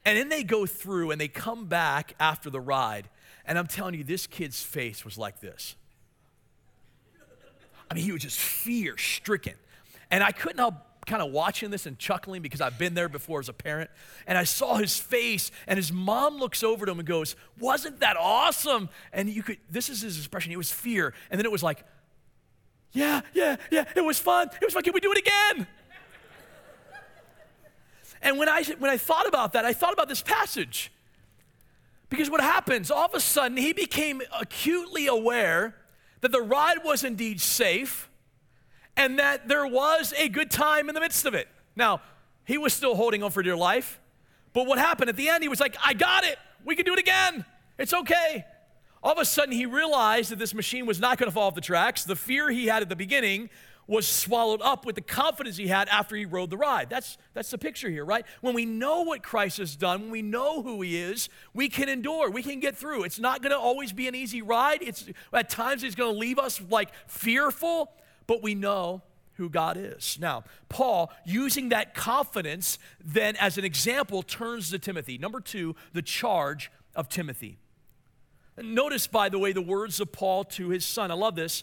[0.08, 3.10] And then they go through and they come back after the ride.
[3.44, 5.76] And I'm telling you, this kid's face was like this.
[7.90, 9.52] I mean, he was just fear stricken.
[10.10, 13.38] And I couldn't help kind of watching this and chuckling because I've been there before
[13.40, 13.90] as a parent.
[14.26, 18.00] And I saw his face, and his mom looks over to him and goes, Wasn't
[18.00, 18.88] that awesome?
[19.12, 20.52] And you could, this is his expression.
[20.52, 21.12] It was fear.
[21.30, 21.84] And then it was like,
[22.92, 24.48] Yeah, yeah, yeah, it was fun.
[24.58, 24.84] It was fun.
[24.84, 25.66] Can we do it again?
[28.22, 30.92] And when I, when I thought about that, I thought about this passage.
[32.08, 35.76] Because what happens, all of a sudden, he became acutely aware
[36.20, 38.08] that the ride was indeed safe
[38.96, 41.48] and that there was a good time in the midst of it.
[41.76, 42.00] Now,
[42.44, 44.00] he was still holding on for dear life,
[44.52, 46.38] but what happened at the end, he was like, I got it.
[46.64, 47.44] We can do it again.
[47.78, 48.44] It's okay.
[49.02, 51.54] All of a sudden, he realized that this machine was not going to fall off
[51.54, 52.04] the tracks.
[52.04, 53.50] The fear he had at the beginning
[53.88, 56.90] was swallowed up with the confidence he had after he rode the ride.
[56.90, 58.24] That's, that's the picture here, right?
[58.42, 61.88] When we know what Christ has done, when we know who he is, we can
[61.88, 63.04] endure, we can get through.
[63.04, 64.82] It's not going to always be an easy ride.
[64.82, 67.90] It's, at times, it's going to leave us like fearful,
[68.26, 69.00] but we know
[69.38, 70.18] who God is.
[70.20, 75.16] Now, Paul, using that confidence, then as an example, turns to Timothy.
[75.16, 77.56] Number two, the charge of Timothy.
[78.60, 81.10] Notice, by the way, the words of Paul to his son.
[81.10, 81.62] I love this.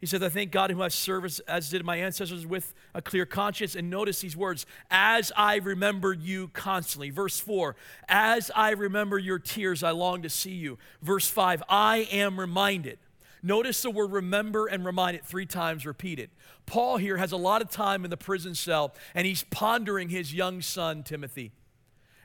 [0.00, 3.24] He says, I thank God who has served as did my ancestors with a clear
[3.24, 3.74] conscience.
[3.74, 7.08] And notice these words, as I remember you constantly.
[7.08, 7.76] Verse 4,
[8.08, 10.76] as I remember your tears, I long to see you.
[11.00, 12.98] Verse 5, I am reminded.
[13.42, 16.30] Notice the word remember and remind it three times repeated.
[16.66, 20.34] Paul here has a lot of time in the prison cell and he's pondering his
[20.34, 21.52] young son, Timothy.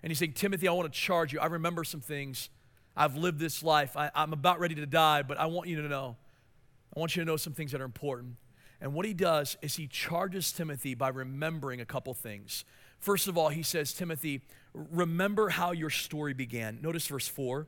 [0.04, 1.40] And he's saying, Timothy, I want to charge you.
[1.40, 2.50] I remember some things.
[2.98, 3.96] I've lived this life.
[3.96, 6.18] I, am about ready to die, but I want you to know
[6.96, 8.36] I want you to know some things that are important.
[8.82, 12.66] And what he does is he charges Timothy by remembering a couple things.
[13.00, 14.42] First of all, he says, Timothy,
[14.74, 16.80] remember how your story began.
[16.82, 17.68] Notice verse 4.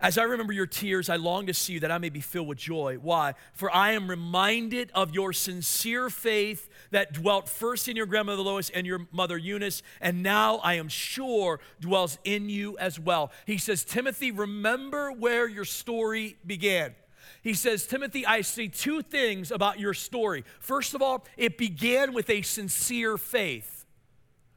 [0.00, 2.48] As I remember your tears, I long to see you that I may be filled
[2.48, 2.98] with joy.
[3.00, 3.34] Why?
[3.54, 8.68] For I am reminded of your sincere faith that dwelt first in your grandmother Lois
[8.70, 13.32] and your mother Eunice, and now I am sure dwells in you as well.
[13.46, 16.94] He says, Timothy, remember where your story began.
[17.42, 20.44] He says, Timothy, I see two things about your story.
[20.60, 23.84] First of all, it began with a sincere faith.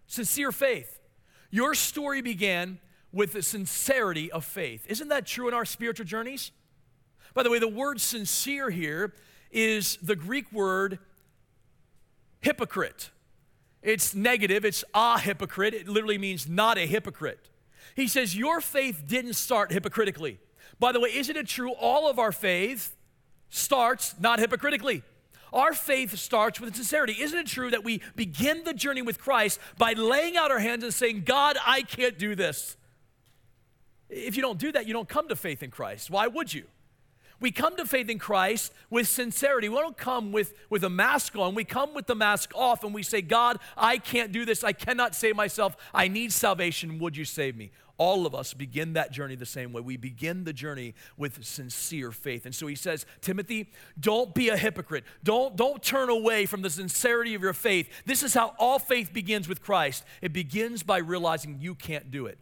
[0.07, 0.99] Sincere faith.
[1.49, 2.79] Your story began
[3.11, 4.85] with the sincerity of faith.
[4.87, 6.51] Isn't that true in our spiritual journeys?
[7.33, 9.13] By the way, the word sincere here
[9.51, 10.99] is the Greek word
[12.41, 13.11] hypocrite.
[13.81, 15.73] It's negative, it's a hypocrite.
[15.73, 17.49] It literally means not a hypocrite.
[17.95, 20.39] He says, Your faith didn't start hypocritically.
[20.79, 22.95] By the way, isn't it true all of our faith
[23.49, 25.03] starts not hypocritically?
[25.53, 27.15] Our faith starts with sincerity.
[27.19, 30.83] Isn't it true that we begin the journey with Christ by laying out our hands
[30.83, 32.75] and saying, God, I can't do this?
[34.09, 36.09] If you don't do that, you don't come to faith in Christ.
[36.09, 36.65] Why would you?
[37.39, 39.69] We come to faith in Christ with sincerity.
[39.69, 41.53] We don't come with, with a mask on.
[41.53, 44.63] We come with the mask off and we say, God, I can't do this.
[44.63, 45.77] I cannot save myself.
[45.93, 46.97] I need salvation.
[46.97, 47.71] Would you save me?
[47.97, 49.81] All of us begin that journey the same way.
[49.81, 52.45] We begin the journey with sincere faith.
[52.45, 55.03] And so he says, Timothy, don't be a hypocrite.
[55.23, 57.89] Don't, don't turn away from the sincerity of your faith.
[58.05, 60.03] This is how all faith begins with Christ.
[60.21, 62.37] It begins by realizing you can't do it.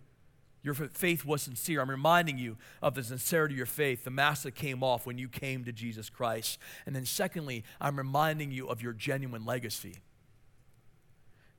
[0.62, 1.80] Your faith was sincere.
[1.80, 5.20] I'm reminding you of the sincerity of your faith, the mask that came off when
[5.20, 6.58] you came to Jesus Christ.
[6.88, 9.98] And then, secondly, I'm reminding you of your genuine legacy.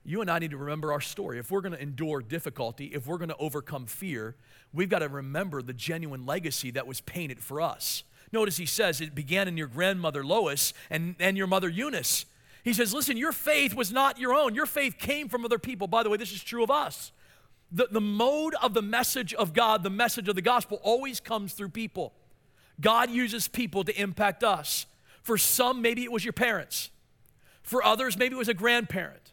[0.06, 1.40] You and I need to remember our story.
[1.40, 4.36] If we're going to endure difficulty, if we're going to overcome fear,
[4.72, 8.04] we've got to remember the genuine legacy that was painted for us.
[8.30, 12.24] Notice he says it began in your grandmother Lois and, and your mother Eunice.
[12.62, 14.54] He says, Listen, your faith was not your own.
[14.54, 15.88] Your faith came from other people.
[15.88, 17.10] By the way, this is true of us.
[17.72, 21.52] The, the mode of the message of God, the message of the gospel, always comes
[21.52, 22.12] through people.
[22.80, 24.86] God uses people to impact us.
[25.22, 26.90] For some, maybe it was your parents.
[27.62, 29.25] For others, maybe it was a grandparent.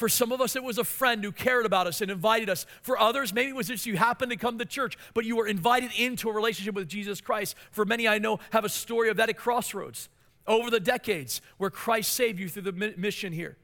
[0.00, 2.64] For some of us, it was a friend who cared about us and invited us.
[2.80, 5.46] For others, maybe it was just you happened to come to church, but you were
[5.46, 7.54] invited into a relationship with Jesus Christ.
[7.70, 10.08] For many I know have a story of that at Crossroads
[10.46, 13.58] over the decades where Christ saved you through the mission here.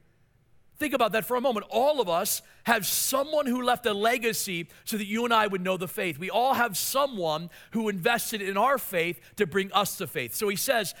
[0.77, 1.65] Think about that for a moment.
[1.71, 5.61] All of us have someone who left a legacy so that you and I would
[5.61, 6.19] know the faith.
[6.19, 10.35] We all have someone who invested in our faith to bring us to faith.
[10.35, 10.93] So he says,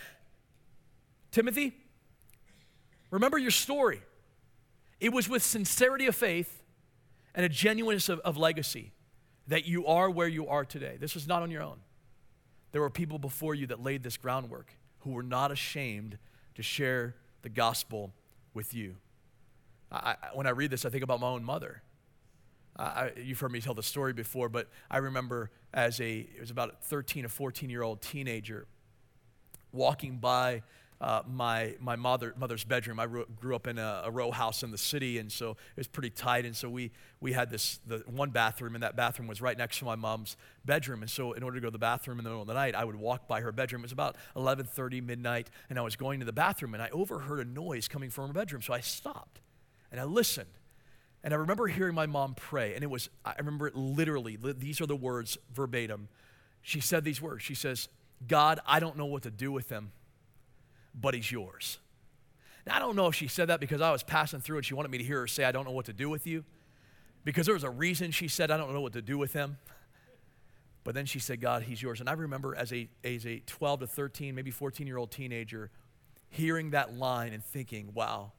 [1.29, 1.75] Timothy,
[3.11, 4.01] remember your story.
[4.99, 6.63] It was with sincerity of faith
[7.35, 8.93] and a genuineness of, of legacy
[9.47, 10.97] that you are where you are today.
[10.99, 11.79] This was not on your own.
[12.71, 16.17] There were people before you that laid this groundwork who were not ashamed
[16.55, 18.13] to share the gospel
[18.53, 18.95] with you.
[19.91, 21.81] I, when I read this, I think about my own mother.
[22.77, 26.51] I, you've heard me tell the story before, but I remember as a, it was
[26.51, 28.67] about a 13 or 14 year old teenager
[29.71, 30.63] walking by
[30.99, 32.99] uh, my, my mother, mother's bedroom.
[32.99, 35.87] I grew up in a, a, row house in the city, and so it was
[35.87, 36.43] pretty tight.
[36.45, 36.91] And so we,
[37.21, 40.37] we had this the one bathroom, and that bathroom was right next to my mom's
[40.65, 41.03] bedroom.
[41.03, 42.73] And so in order to go to the bathroom in the middle of the night,
[42.73, 43.81] I would walk by her bedroom.
[43.81, 47.39] It was about 11:30 midnight, and I was going to the bathroom, and I overheard
[47.39, 48.63] a noise coming from her bedroom.
[48.63, 49.39] So I stopped,
[49.91, 50.49] and I listened.
[51.23, 54.79] And I remember hearing my mom pray, and it was, I remember it literally, these
[54.81, 56.07] are the words verbatim.
[56.61, 57.43] She said these words.
[57.43, 57.89] She says,
[58.27, 59.91] God, I don't know what to do with them
[60.99, 61.79] but he's yours.
[62.65, 64.73] Now, I don't know if she said that because I was passing through and she
[64.73, 66.43] wanted me to hear her say, I don't know what to do with you.
[67.23, 69.57] Because there was a reason she said, I don't know what to do with him.
[70.83, 71.99] But then she said, God, he's yours.
[71.99, 75.69] And I remember as a, as a 12 to 13, maybe 14 year old teenager,
[76.29, 78.31] hearing that line and thinking, wow,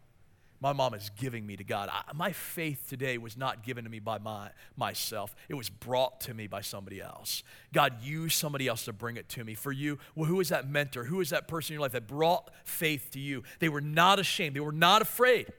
[0.60, 1.88] my mom is giving me to God.
[1.92, 6.20] I, my faith today was not given to me by my, myself, it was brought
[6.22, 7.42] to me by somebody else.
[7.72, 9.54] God used somebody else to bring it to me.
[9.54, 11.04] For you, well, who is that mentor?
[11.04, 13.44] Who is that person in your life that brought faith to you?
[13.60, 15.52] They were not ashamed, they were not afraid.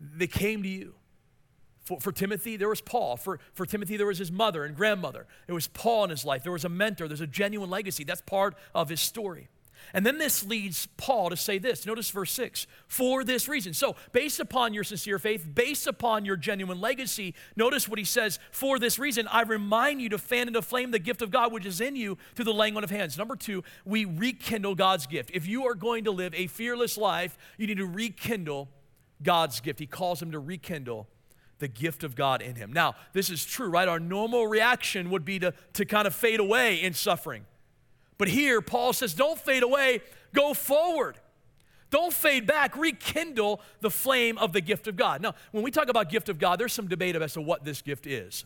[0.00, 0.94] They came to you.
[1.84, 3.16] For, for Timothy, there was Paul.
[3.16, 5.26] For, for Timothy, there was his mother and grandmother.
[5.46, 6.42] There was Paul in his life.
[6.42, 7.08] There was a mentor.
[7.08, 8.04] There's a genuine legacy.
[8.04, 9.48] That's part of his story.
[9.94, 11.86] And then this leads Paul to say this.
[11.86, 13.74] Notice verse 6 for this reason.
[13.74, 18.38] So, based upon your sincere faith, based upon your genuine legacy, notice what he says
[18.50, 21.66] for this reason, I remind you to fan into flame the gift of God which
[21.66, 23.18] is in you through the laying on of hands.
[23.18, 25.30] Number two, we rekindle God's gift.
[25.34, 28.68] If you are going to live a fearless life, you need to rekindle
[29.22, 29.78] God's gift.
[29.78, 31.08] He calls him to rekindle
[31.58, 32.72] the gift of God in him.
[32.72, 33.86] Now, this is true, right?
[33.86, 37.44] Our normal reaction would be to, to kind of fade away in suffering.
[38.20, 40.02] But here, Paul says, don't fade away,
[40.34, 41.16] go forward.
[41.88, 45.22] Don't fade back, rekindle the flame of the gift of God.
[45.22, 47.80] Now, when we talk about gift of God, there's some debate as to what this
[47.80, 48.44] gift is.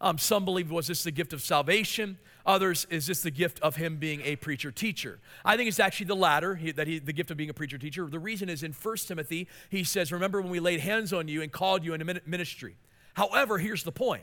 [0.00, 2.16] Um, some believe was this the gift of salvation.
[2.46, 5.18] Others is this the gift of him being a preacher teacher.
[5.44, 7.76] I think it's actually the latter, he, that he, the gift of being a preacher
[7.76, 8.06] teacher.
[8.06, 11.42] The reason is in 1 Timothy, he says, "Remember when we laid hands on you
[11.42, 12.76] and called you into ministry."
[13.12, 14.22] However, here's the point.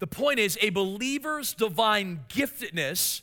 [0.00, 3.22] The point is a believer's divine giftedness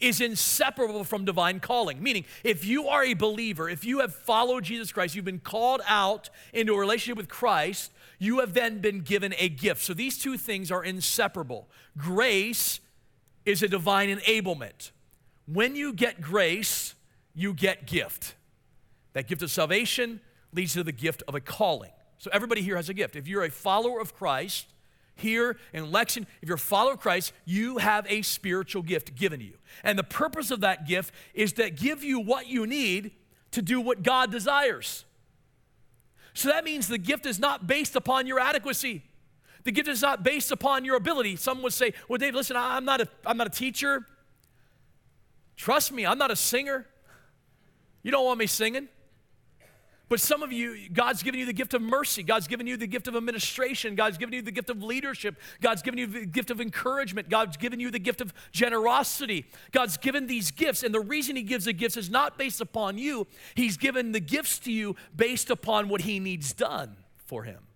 [0.00, 2.02] is inseparable from divine calling.
[2.02, 5.82] Meaning, if you are a believer, if you have followed Jesus Christ, you've been called
[5.86, 9.82] out into a relationship with Christ, you have then been given a gift.
[9.82, 11.68] So these two things are inseparable.
[11.96, 12.80] Grace
[13.44, 14.90] is a divine enablement.
[15.46, 16.94] When you get grace,
[17.34, 18.34] you get gift.
[19.12, 20.20] That gift of salvation
[20.52, 21.90] leads to the gift of a calling.
[22.18, 23.16] So everybody here has a gift.
[23.16, 24.66] If you're a follower of Christ,
[25.14, 29.40] here in Lexion, if you're a follower of Christ, you have a spiritual gift given
[29.40, 29.58] to you.
[29.84, 33.12] And the purpose of that gift is to give you what you need
[33.52, 35.04] to do what God desires.
[36.32, 39.02] So that means the gift is not based upon your adequacy.
[39.64, 41.36] The gift is not based upon your ability.
[41.36, 44.06] Some would say, Well, Dave, listen, I'm not a, I'm not a teacher.
[45.56, 46.86] Trust me, I'm not a singer.
[48.02, 48.88] You don't want me singing.
[50.10, 52.24] But some of you, God's given you the gift of mercy.
[52.24, 53.94] God's given you the gift of administration.
[53.94, 55.36] God's given you the gift of leadership.
[55.60, 57.28] God's given you the gift of encouragement.
[57.28, 59.46] God's given you the gift of generosity.
[59.70, 60.82] God's given these gifts.
[60.82, 64.18] And the reason He gives the gifts is not based upon you, He's given the
[64.18, 67.68] gifts to you based upon what He needs done for Him.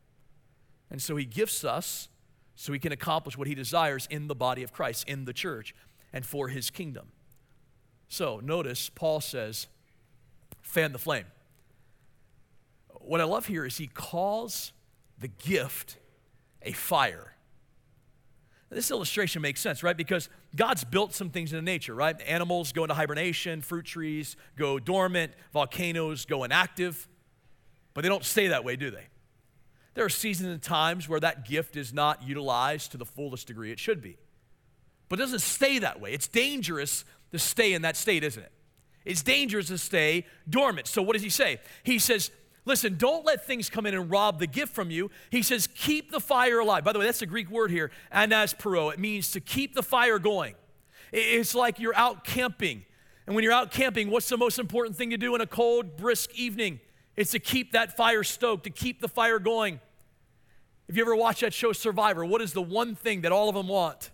[0.90, 2.08] And so He gifts us
[2.56, 5.72] so He can accomplish what He desires in the body of Christ, in the church,
[6.12, 7.12] and for His kingdom.
[8.08, 9.68] So notice, Paul says,
[10.62, 11.26] fan the flame
[13.06, 14.72] what I love here is he calls
[15.18, 15.98] the gift
[16.62, 17.34] a fire.
[18.70, 19.96] This illustration makes sense, right?
[19.96, 22.20] Because God's built some things into nature, right?
[22.22, 27.08] Animals go into hibernation, fruit trees go dormant, volcanoes go inactive.
[27.92, 29.06] But they don't stay that way, do they?
[29.94, 33.70] There are seasons and times where that gift is not utilized to the fullest degree
[33.70, 34.16] it should be.
[35.08, 36.12] But it doesn't stay that way.
[36.12, 38.50] It's dangerous to stay in that state, isn't it?
[39.04, 40.88] It's dangerous to stay dormant.
[40.88, 41.60] So, what does he say?
[41.84, 42.30] He says,
[42.66, 45.10] Listen, don't let things come in and rob the gift from you.
[45.30, 46.82] He says, keep the fire alive.
[46.84, 48.92] By the way, that's the Greek word here, anazopureo.
[48.92, 50.54] It means to keep the fire going.
[51.12, 52.84] It's like you're out camping.
[53.26, 55.96] And when you're out camping, what's the most important thing to do in a cold,
[55.96, 56.80] brisk evening?
[57.16, 59.80] It's to keep that fire stoked, to keep the fire going.
[60.88, 63.54] If you ever watch that show Survivor, what is the one thing that all of
[63.54, 64.10] them want?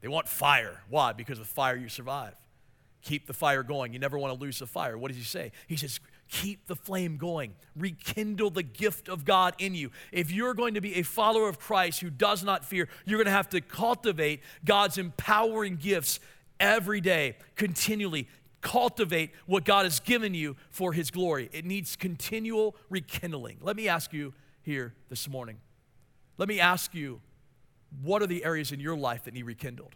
[0.00, 0.82] They want fire.
[0.88, 1.12] Why?
[1.12, 2.34] Because with fire you survive.
[3.02, 3.92] Keep the fire going.
[3.92, 4.96] You never want to lose the fire.
[4.96, 5.52] What does he say?
[5.66, 6.00] He says,
[6.32, 7.54] keep the flame going.
[7.76, 9.90] Rekindle the gift of God in you.
[10.10, 13.26] If you're going to be a follower of Christ who does not fear, you're going
[13.26, 16.20] to have to cultivate God's empowering gifts
[16.58, 18.28] every day, continually.
[18.62, 21.50] Cultivate what God has given you for His glory.
[21.52, 23.58] It needs continual rekindling.
[23.60, 25.58] Let me ask you here this morning.
[26.38, 27.20] Let me ask you,
[28.02, 29.94] what are the areas in your life that need rekindled?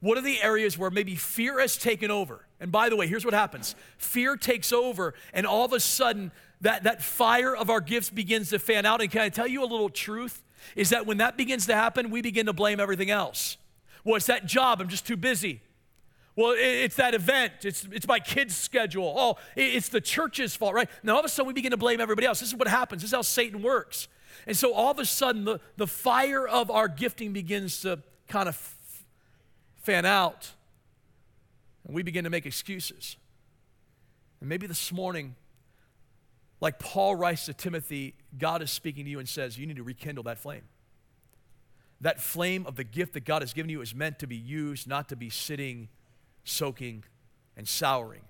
[0.00, 2.44] What are the areas where maybe fear has taken over?
[2.60, 6.32] And by the way, here's what happens fear takes over, and all of a sudden,
[6.60, 9.00] that, that fire of our gifts begins to fan out.
[9.00, 10.42] And can I tell you a little truth?
[10.74, 13.56] Is that when that begins to happen, we begin to blame everything else.
[14.04, 15.62] Well, it's that job, I'm just too busy.
[16.34, 17.64] Well, it's that event.
[17.64, 19.12] It's, it's my kid's schedule.
[19.16, 20.88] Oh, it's the church's fault, right?
[21.02, 22.38] Now, all of a sudden, we begin to blame everybody else.
[22.38, 23.02] This is what happens.
[23.02, 24.06] This is how Satan works.
[24.46, 28.48] And so, all of a sudden, the, the fire of our gifting begins to kind
[28.48, 28.54] of
[29.88, 30.52] fan out.
[31.86, 33.16] And we begin to make excuses.
[34.40, 35.34] And maybe this morning,
[36.60, 39.82] like Paul writes to Timothy, God is speaking to you and says, You need to
[39.82, 40.64] rekindle that flame.
[42.02, 44.86] That flame of the gift that God has given you is meant to be used,
[44.86, 45.88] not to be sitting
[46.48, 47.04] soaking,
[47.56, 48.22] and souring.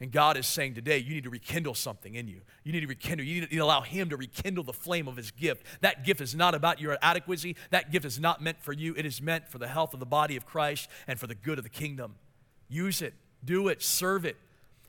[0.00, 2.40] And God is saying today, you need to rekindle something in you.
[2.64, 3.26] You need to rekindle.
[3.26, 5.66] You need to allow Him to rekindle the flame of His gift.
[5.82, 7.54] That gift is not about your adequacy.
[7.68, 8.94] That gift is not meant for you.
[8.96, 11.58] It is meant for the health of the body of Christ and for the good
[11.58, 12.14] of the kingdom.
[12.70, 13.12] Use it,
[13.44, 14.36] do it, serve it.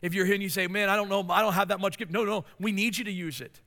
[0.02, 1.98] If you're here and you say, man, I don't know, I don't have that much
[1.98, 2.10] gift.
[2.10, 3.60] No, no, we need you to use it.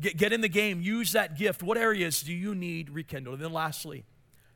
[0.00, 1.62] Get, get in the game, use that gift.
[1.62, 3.36] What areas do you need rekindled?
[3.36, 4.04] And then lastly,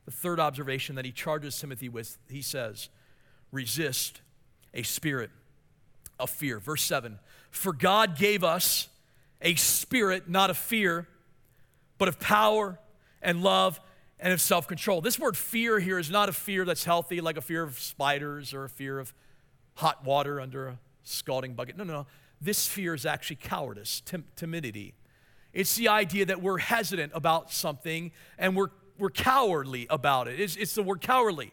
[0.06, 2.88] the third observation that he charges Timothy with, he says,
[3.52, 4.22] resist
[4.74, 5.30] a spirit
[6.18, 6.58] of fear.
[6.58, 7.18] Verse 7
[7.50, 8.88] For God gave us
[9.42, 11.06] a spirit not of fear,
[11.98, 12.78] but of power
[13.22, 13.80] and love
[14.18, 15.00] and of self control.
[15.00, 18.54] This word fear here is not a fear that's healthy, like a fear of spiders
[18.54, 19.12] or a fear of
[19.74, 21.76] hot water under a scalding bucket.
[21.76, 22.06] No, no, no.
[22.40, 24.94] This fear is actually cowardice, tim- timidity.
[25.52, 30.38] It's the idea that we're hesitant about something and we're, we're cowardly about it.
[30.38, 31.52] It's, it's the word cowardly.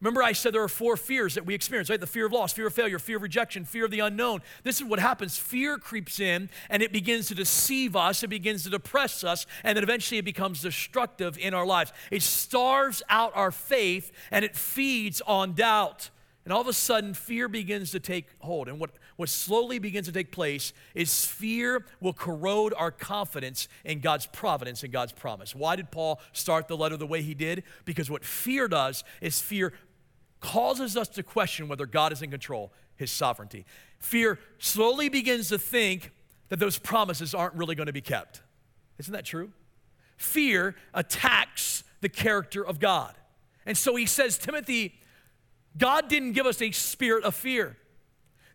[0.00, 2.00] Remember, I said there are four fears that we experience, right?
[2.00, 4.40] The fear of loss, fear of failure, fear of rejection, fear of the unknown.
[4.62, 5.38] This is what happens.
[5.38, 9.76] Fear creeps in and it begins to deceive us, it begins to depress us, and
[9.76, 11.92] then eventually it becomes destructive in our lives.
[12.10, 16.10] It starves out our faith and it feeds on doubt.
[16.46, 18.66] And all of a sudden, fear begins to take hold.
[18.68, 24.00] And what, what slowly begins to take place is fear will corrode our confidence in
[24.00, 25.54] God's providence and God's promise.
[25.54, 27.62] Why did Paul start the letter the way he did?
[27.84, 29.74] Because what fear does is fear
[30.40, 33.66] causes us to question whether God is in control, his sovereignty.
[33.98, 36.12] Fear slowly begins to think
[36.48, 38.42] that those promises aren't really going to be kept.
[38.98, 39.52] Isn't that true?
[40.16, 43.14] Fear attacks the character of God.
[43.64, 44.94] And so he says, Timothy,
[45.78, 47.76] God didn't give us a spirit of fear.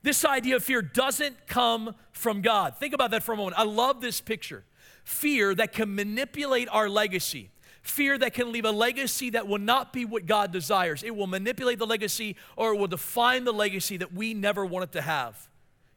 [0.04, 2.78] This idea of fear doesn't come from God.
[2.78, 3.58] Think about that for a moment.
[3.58, 4.64] I love this picture.
[5.04, 7.50] Fear that can manipulate our legacy
[7.86, 11.04] fear that can leave a legacy that will not be what God desires.
[11.04, 14.92] It will manipulate the legacy or it will define the legacy that we never wanted
[14.94, 15.50] to have.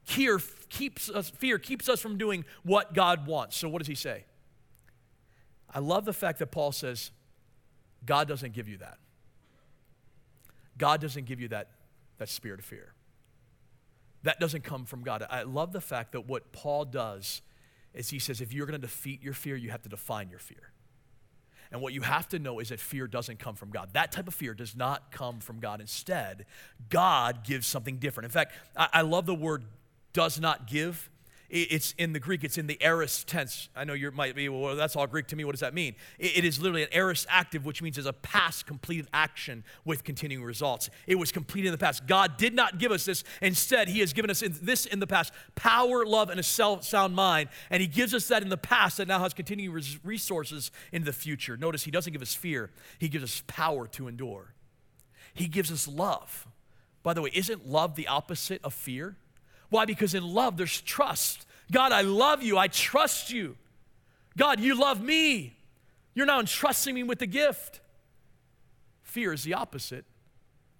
[0.04, 3.56] Fear keeps us, fear keeps us from doing what God wants.
[3.56, 4.24] So, what does he say?
[5.72, 7.10] I love the fact that Paul says,
[8.04, 8.98] God doesn't give you that.
[10.76, 11.68] God doesn't give you that,
[12.18, 12.94] that spirit of fear.
[14.22, 15.26] That doesn't come from God.
[15.28, 17.42] I love the fact that what Paul does
[17.94, 20.38] is he says, if you're going to defeat your fear, you have to define your
[20.38, 20.72] fear.
[21.70, 23.90] And what you have to know is that fear doesn't come from God.
[23.92, 25.80] That type of fear does not come from God.
[25.80, 26.46] Instead,
[26.88, 28.26] God gives something different.
[28.26, 29.64] In fact, I, I love the word
[30.12, 31.10] does not give
[31.50, 33.70] it's in the Greek, it's in the aorist tense.
[33.74, 35.44] I know you might be, well, that's all Greek to me.
[35.44, 35.94] What does that mean?
[36.18, 40.44] it is literally an aorist active, which means it's a past completed action with continuing
[40.44, 40.90] results.
[41.06, 42.06] It was completed in the past.
[42.06, 43.24] God did not give us this.
[43.40, 47.48] Instead, He has given us this in the past power, love, and a sound mind.
[47.70, 51.12] And He gives us that in the past that now has continuing resources in the
[51.12, 51.56] future.
[51.56, 54.54] Notice He doesn't give us fear, He gives us power to endure.
[55.32, 56.46] He gives us love.
[57.02, 59.16] By the way, isn't love the opposite of fear?
[59.70, 59.84] Why?
[59.84, 61.46] Because in love, there's trust.
[61.70, 62.56] God, I love you.
[62.58, 63.56] I trust you.
[64.36, 65.56] God, you love me.
[66.14, 67.80] You're now entrusting me with the gift.
[69.02, 70.04] Fear is the opposite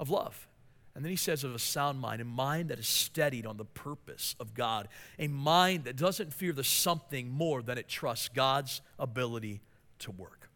[0.01, 0.47] of love.
[0.95, 3.65] And then he says of a sound mind, a mind that is steadied on the
[3.65, 8.81] purpose of God, a mind that doesn't fear the something more than it trusts God's
[8.99, 9.61] ability
[10.01, 10.51] to work.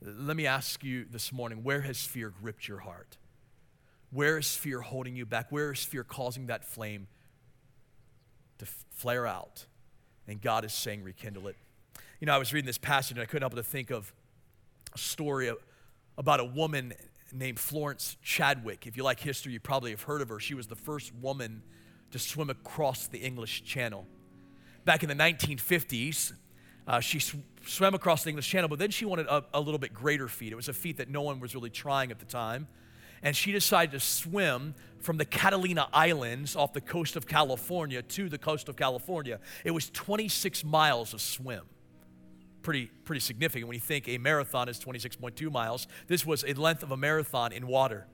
[0.00, 3.16] Let me ask you this morning where has fear gripped your heart?
[4.10, 5.50] Where is fear holding you back?
[5.50, 7.08] Where is fear causing that flame
[8.58, 9.66] to flare out?
[10.26, 11.56] And God is saying, rekindle it.
[12.20, 14.12] You know, I was reading this passage and I couldn't help but think of
[14.94, 15.50] a story
[16.16, 16.92] about a woman
[17.32, 18.86] named Florence Chadwick.
[18.86, 20.40] If you like history, you probably have heard of her.
[20.40, 21.62] She was the first woman
[22.10, 24.06] to swim across the English Channel.
[24.84, 26.32] Back in the 1950s,
[26.86, 27.36] uh, she sw-
[27.66, 30.52] swam across the English Channel, but then she wanted a, a little bit greater feat.
[30.52, 32.66] It was a feat that no one was really trying at the time.
[33.22, 38.28] And she decided to swim from the Catalina Islands off the coast of California to
[38.28, 39.40] the coast of California.
[39.64, 41.62] It was 26 miles of swim
[42.68, 45.88] pretty, pretty significant when you think a marathon is 26.2 miles.
[46.06, 48.06] This was a length of a marathon in water.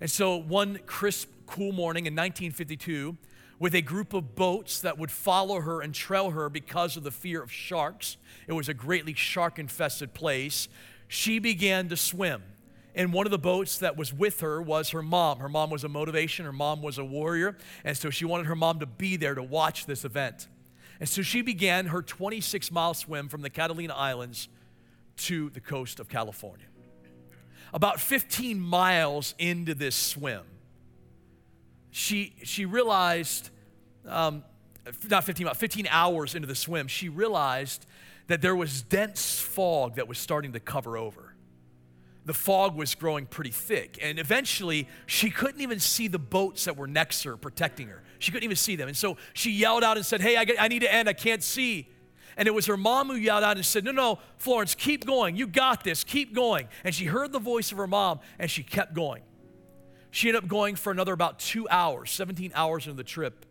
[0.00, 3.16] And so, one crisp, cool morning in 1952,
[3.58, 7.10] with a group of boats that would follow her and trail her because of the
[7.10, 8.16] fear of sharks,
[8.46, 10.68] it was a greatly shark infested place,
[11.08, 12.42] she began to swim.
[12.94, 15.38] And one of the boats that was with her was her mom.
[15.38, 18.56] Her mom was a motivation, her mom was a warrior, and so she wanted her
[18.56, 20.48] mom to be there to watch this event.
[20.98, 24.48] And so she began her 26 mile swim from the Catalina Islands
[25.18, 26.66] to the coast of California.
[27.72, 30.42] About 15 miles into this swim,
[31.90, 33.50] she, she realized,
[34.06, 34.42] um,
[35.08, 37.86] not 15 miles, 15 hours into the swim, she realized
[38.26, 41.29] that there was dense fog that was starting to cover over
[42.24, 43.98] the fog was growing pretty thick.
[44.02, 48.02] And eventually, she couldn't even see the boats that were next to her, protecting her.
[48.18, 48.88] She couldn't even see them.
[48.88, 51.08] And so she yelled out and said, Hey, I, I need to end.
[51.08, 51.88] I can't see.
[52.36, 55.36] And it was her mom who yelled out and said, No, no, Florence, keep going.
[55.36, 56.04] You got this.
[56.04, 56.68] Keep going.
[56.84, 59.22] And she heard the voice of her mom and she kept going.
[60.10, 63.46] She ended up going for another about two hours, 17 hours into the trip.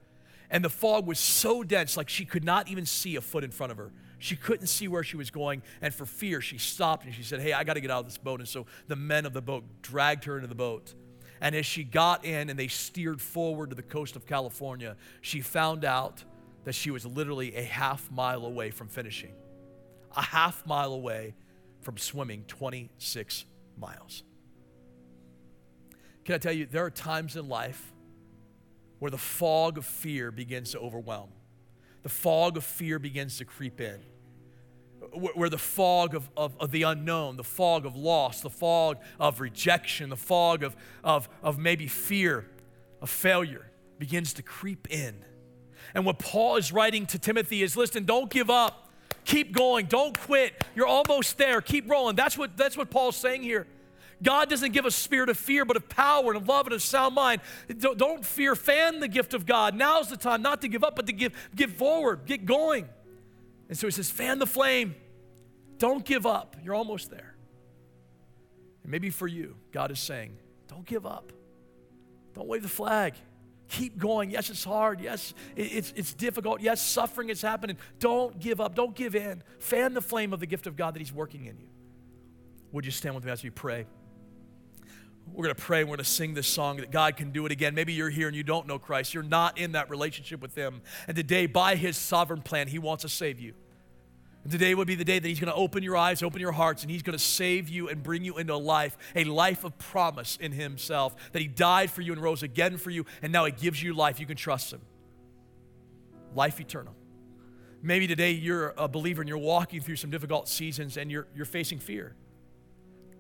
[0.50, 3.52] And the fog was so dense, like she could not even see a foot in
[3.52, 3.92] front of her.
[4.20, 7.40] She couldn't see where she was going, and for fear, she stopped and she said,
[7.40, 8.42] Hey, I got to get out of this boat.
[8.42, 10.94] And so the men of the boat dragged her into the boat.
[11.42, 15.40] And as she got in and they steered forward to the coast of California, she
[15.40, 16.24] found out
[16.66, 19.34] that she was literally a half mile away from finishing,
[20.16, 21.34] a half mile away
[21.80, 23.46] from swimming 26
[23.78, 24.24] miles.
[26.26, 27.94] Can I tell you, there are times in life
[29.00, 31.30] where the fog of fear begins to overwhelm
[32.10, 34.00] the fog of fear begins to creep in.
[35.14, 39.40] Where the fog of, of, of, the unknown, the fog of loss, the fog of
[39.40, 42.48] rejection, the fog of, of, of maybe fear,
[43.00, 45.24] of failure begins to creep in.
[45.94, 48.90] And what Paul is writing to Timothy is listen, don't give up.
[49.24, 49.86] Keep going.
[49.86, 50.64] Don't quit.
[50.74, 51.62] You're almost there.
[51.62, 52.16] Keep rolling.
[52.16, 53.68] That's what, that's what Paul's saying here.
[54.22, 56.82] God doesn't give a spirit of fear, but of power and of love and of
[56.82, 57.42] sound mind.
[57.78, 59.76] Don't, fear, fan the gift of God.
[59.76, 62.90] Now's the time not to give up, but to give, give forward, get going.
[63.70, 64.96] And so he says, fan the flame.
[65.78, 66.58] Don't give up.
[66.64, 67.36] You're almost there.
[68.84, 71.32] And maybe for you, God is saying, don't give up.
[72.34, 73.14] Don't wave the flag.
[73.70, 74.32] Keep going.
[74.32, 75.00] Yes, it's hard.
[75.00, 76.60] Yes, it's, it's difficult.
[76.60, 77.78] Yes, suffering is happening.
[78.00, 78.76] Don't give up.
[78.76, 79.44] Don't give in.
[79.60, 81.68] Fan the flame of the gift of God that He's working in you.
[82.72, 83.86] Would you stand with me as we pray?
[85.34, 85.82] We're going to pray.
[85.82, 87.76] And we're going to sing this song that God can do it again.
[87.76, 89.14] Maybe you're here and you don't know Christ.
[89.14, 90.82] You're not in that relationship with Him.
[91.08, 93.54] And today, by His sovereign plan, He wants to save you.
[94.44, 96.52] And today would be the day that He's going to open your eyes, open your
[96.52, 99.64] hearts, and He's going to save you and bring you into a life, a life
[99.64, 101.16] of promise in Himself.
[101.32, 103.94] That He died for you and rose again for you, and now He gives you
[103.94, 104.20] life.
[104.20, 104.82] You can trust Him.
[106.36, 106.96] Life eternal.
[107.82, 111.46] Maybe today you're a believer and you're walking through some difficult seasons and you're, you're
[111.46, 112.16] facing fear.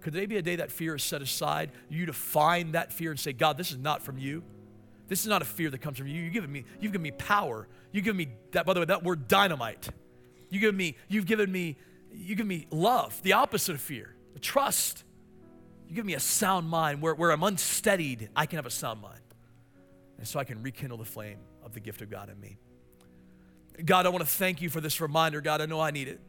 [0.01, 1.71] Could today be a day that fear is set aside?
[1.89, 4.43] You define that fear and say, God, this is not from you.
[5.07, 6.21] This is not a fear that comes from you.
[6.21, 7.67] You've given me, you've given me power.
[7.91, 9.89] You've given me that, by the way, that word dynamite.
[10.49, 11.77] You give me, you've given me,
[12.13, 15.03] you give me love, the opposite of fear, trust.
[15.87, 19.01] You give me a sound mind where, where I'm unsteadied, I can have a sound
[19.01, 19.19] mind.
[20.17, 22.57] And so I can rekindle the flame of the gift of God in me.
[23.83, 25.41] God, I want to thank you for this reminder.
[25.41, 26.19] God, I know I need it.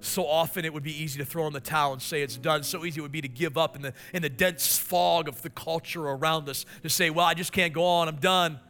[0.00, 2.62] So often it would be easy to throw in the towel and say it's done.
[2.62, 5.42] So easy it would be to give up in the, in the dense fog of
[5.42, 8.60] the culture around us to say, well, I just can't go on, I'm done.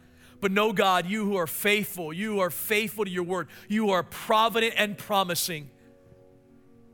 [0.40, 4.02] But no, God, you who are faithful, you are faithful to your word, you are
[4.02, 5.70] provident and promising.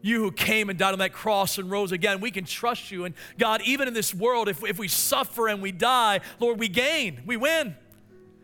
[0.05, 3.05] You who came and died on that cross and rose again, we can trust you.
[3.05, 6.69] And God, even in this world, if, if we suffer and we die, Lord, we
[6.69, 7.77] gain, we win.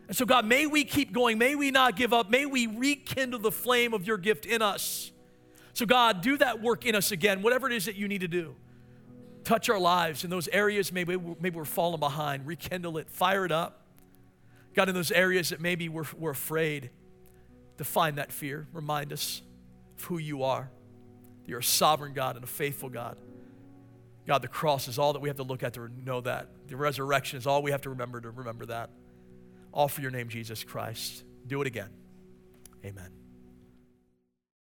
[0.07, 1.37] And so, God, may we keep going.
[1.37, 2.31] May we not give up.
[2.31, 5.11] May we rekindle the flame of your gift in us.
[5.79, 8.27] So, God, do that work in us again, whatever it is that you need to
[8.29, 8.57] do.
[9.45, 12.49] Touch our lives in those areas maybe, maybe we're falling behind.
[12.49, 13.87] Rekindle it, fire it up.
[14.75, 16.91] God, in those areas that maybe we're, we're afraid,
[17.77, 18.67] define that fear.
[18.73, 19.41] Remind us
[19.97, 20.69] of who you are.
[21.47, 23.17] You're a sovereign God and a faithful God.
[24.27, 26.49] God, the cross is all that we have to look at to know that.
[26.67, 28.91] The resurrection is all we have to remember to remember that.
[29.73, 31.23] All for your name, Jesus Christ.
[31.47, 31.91] Do it again.
[32.85, 33.28] Amen.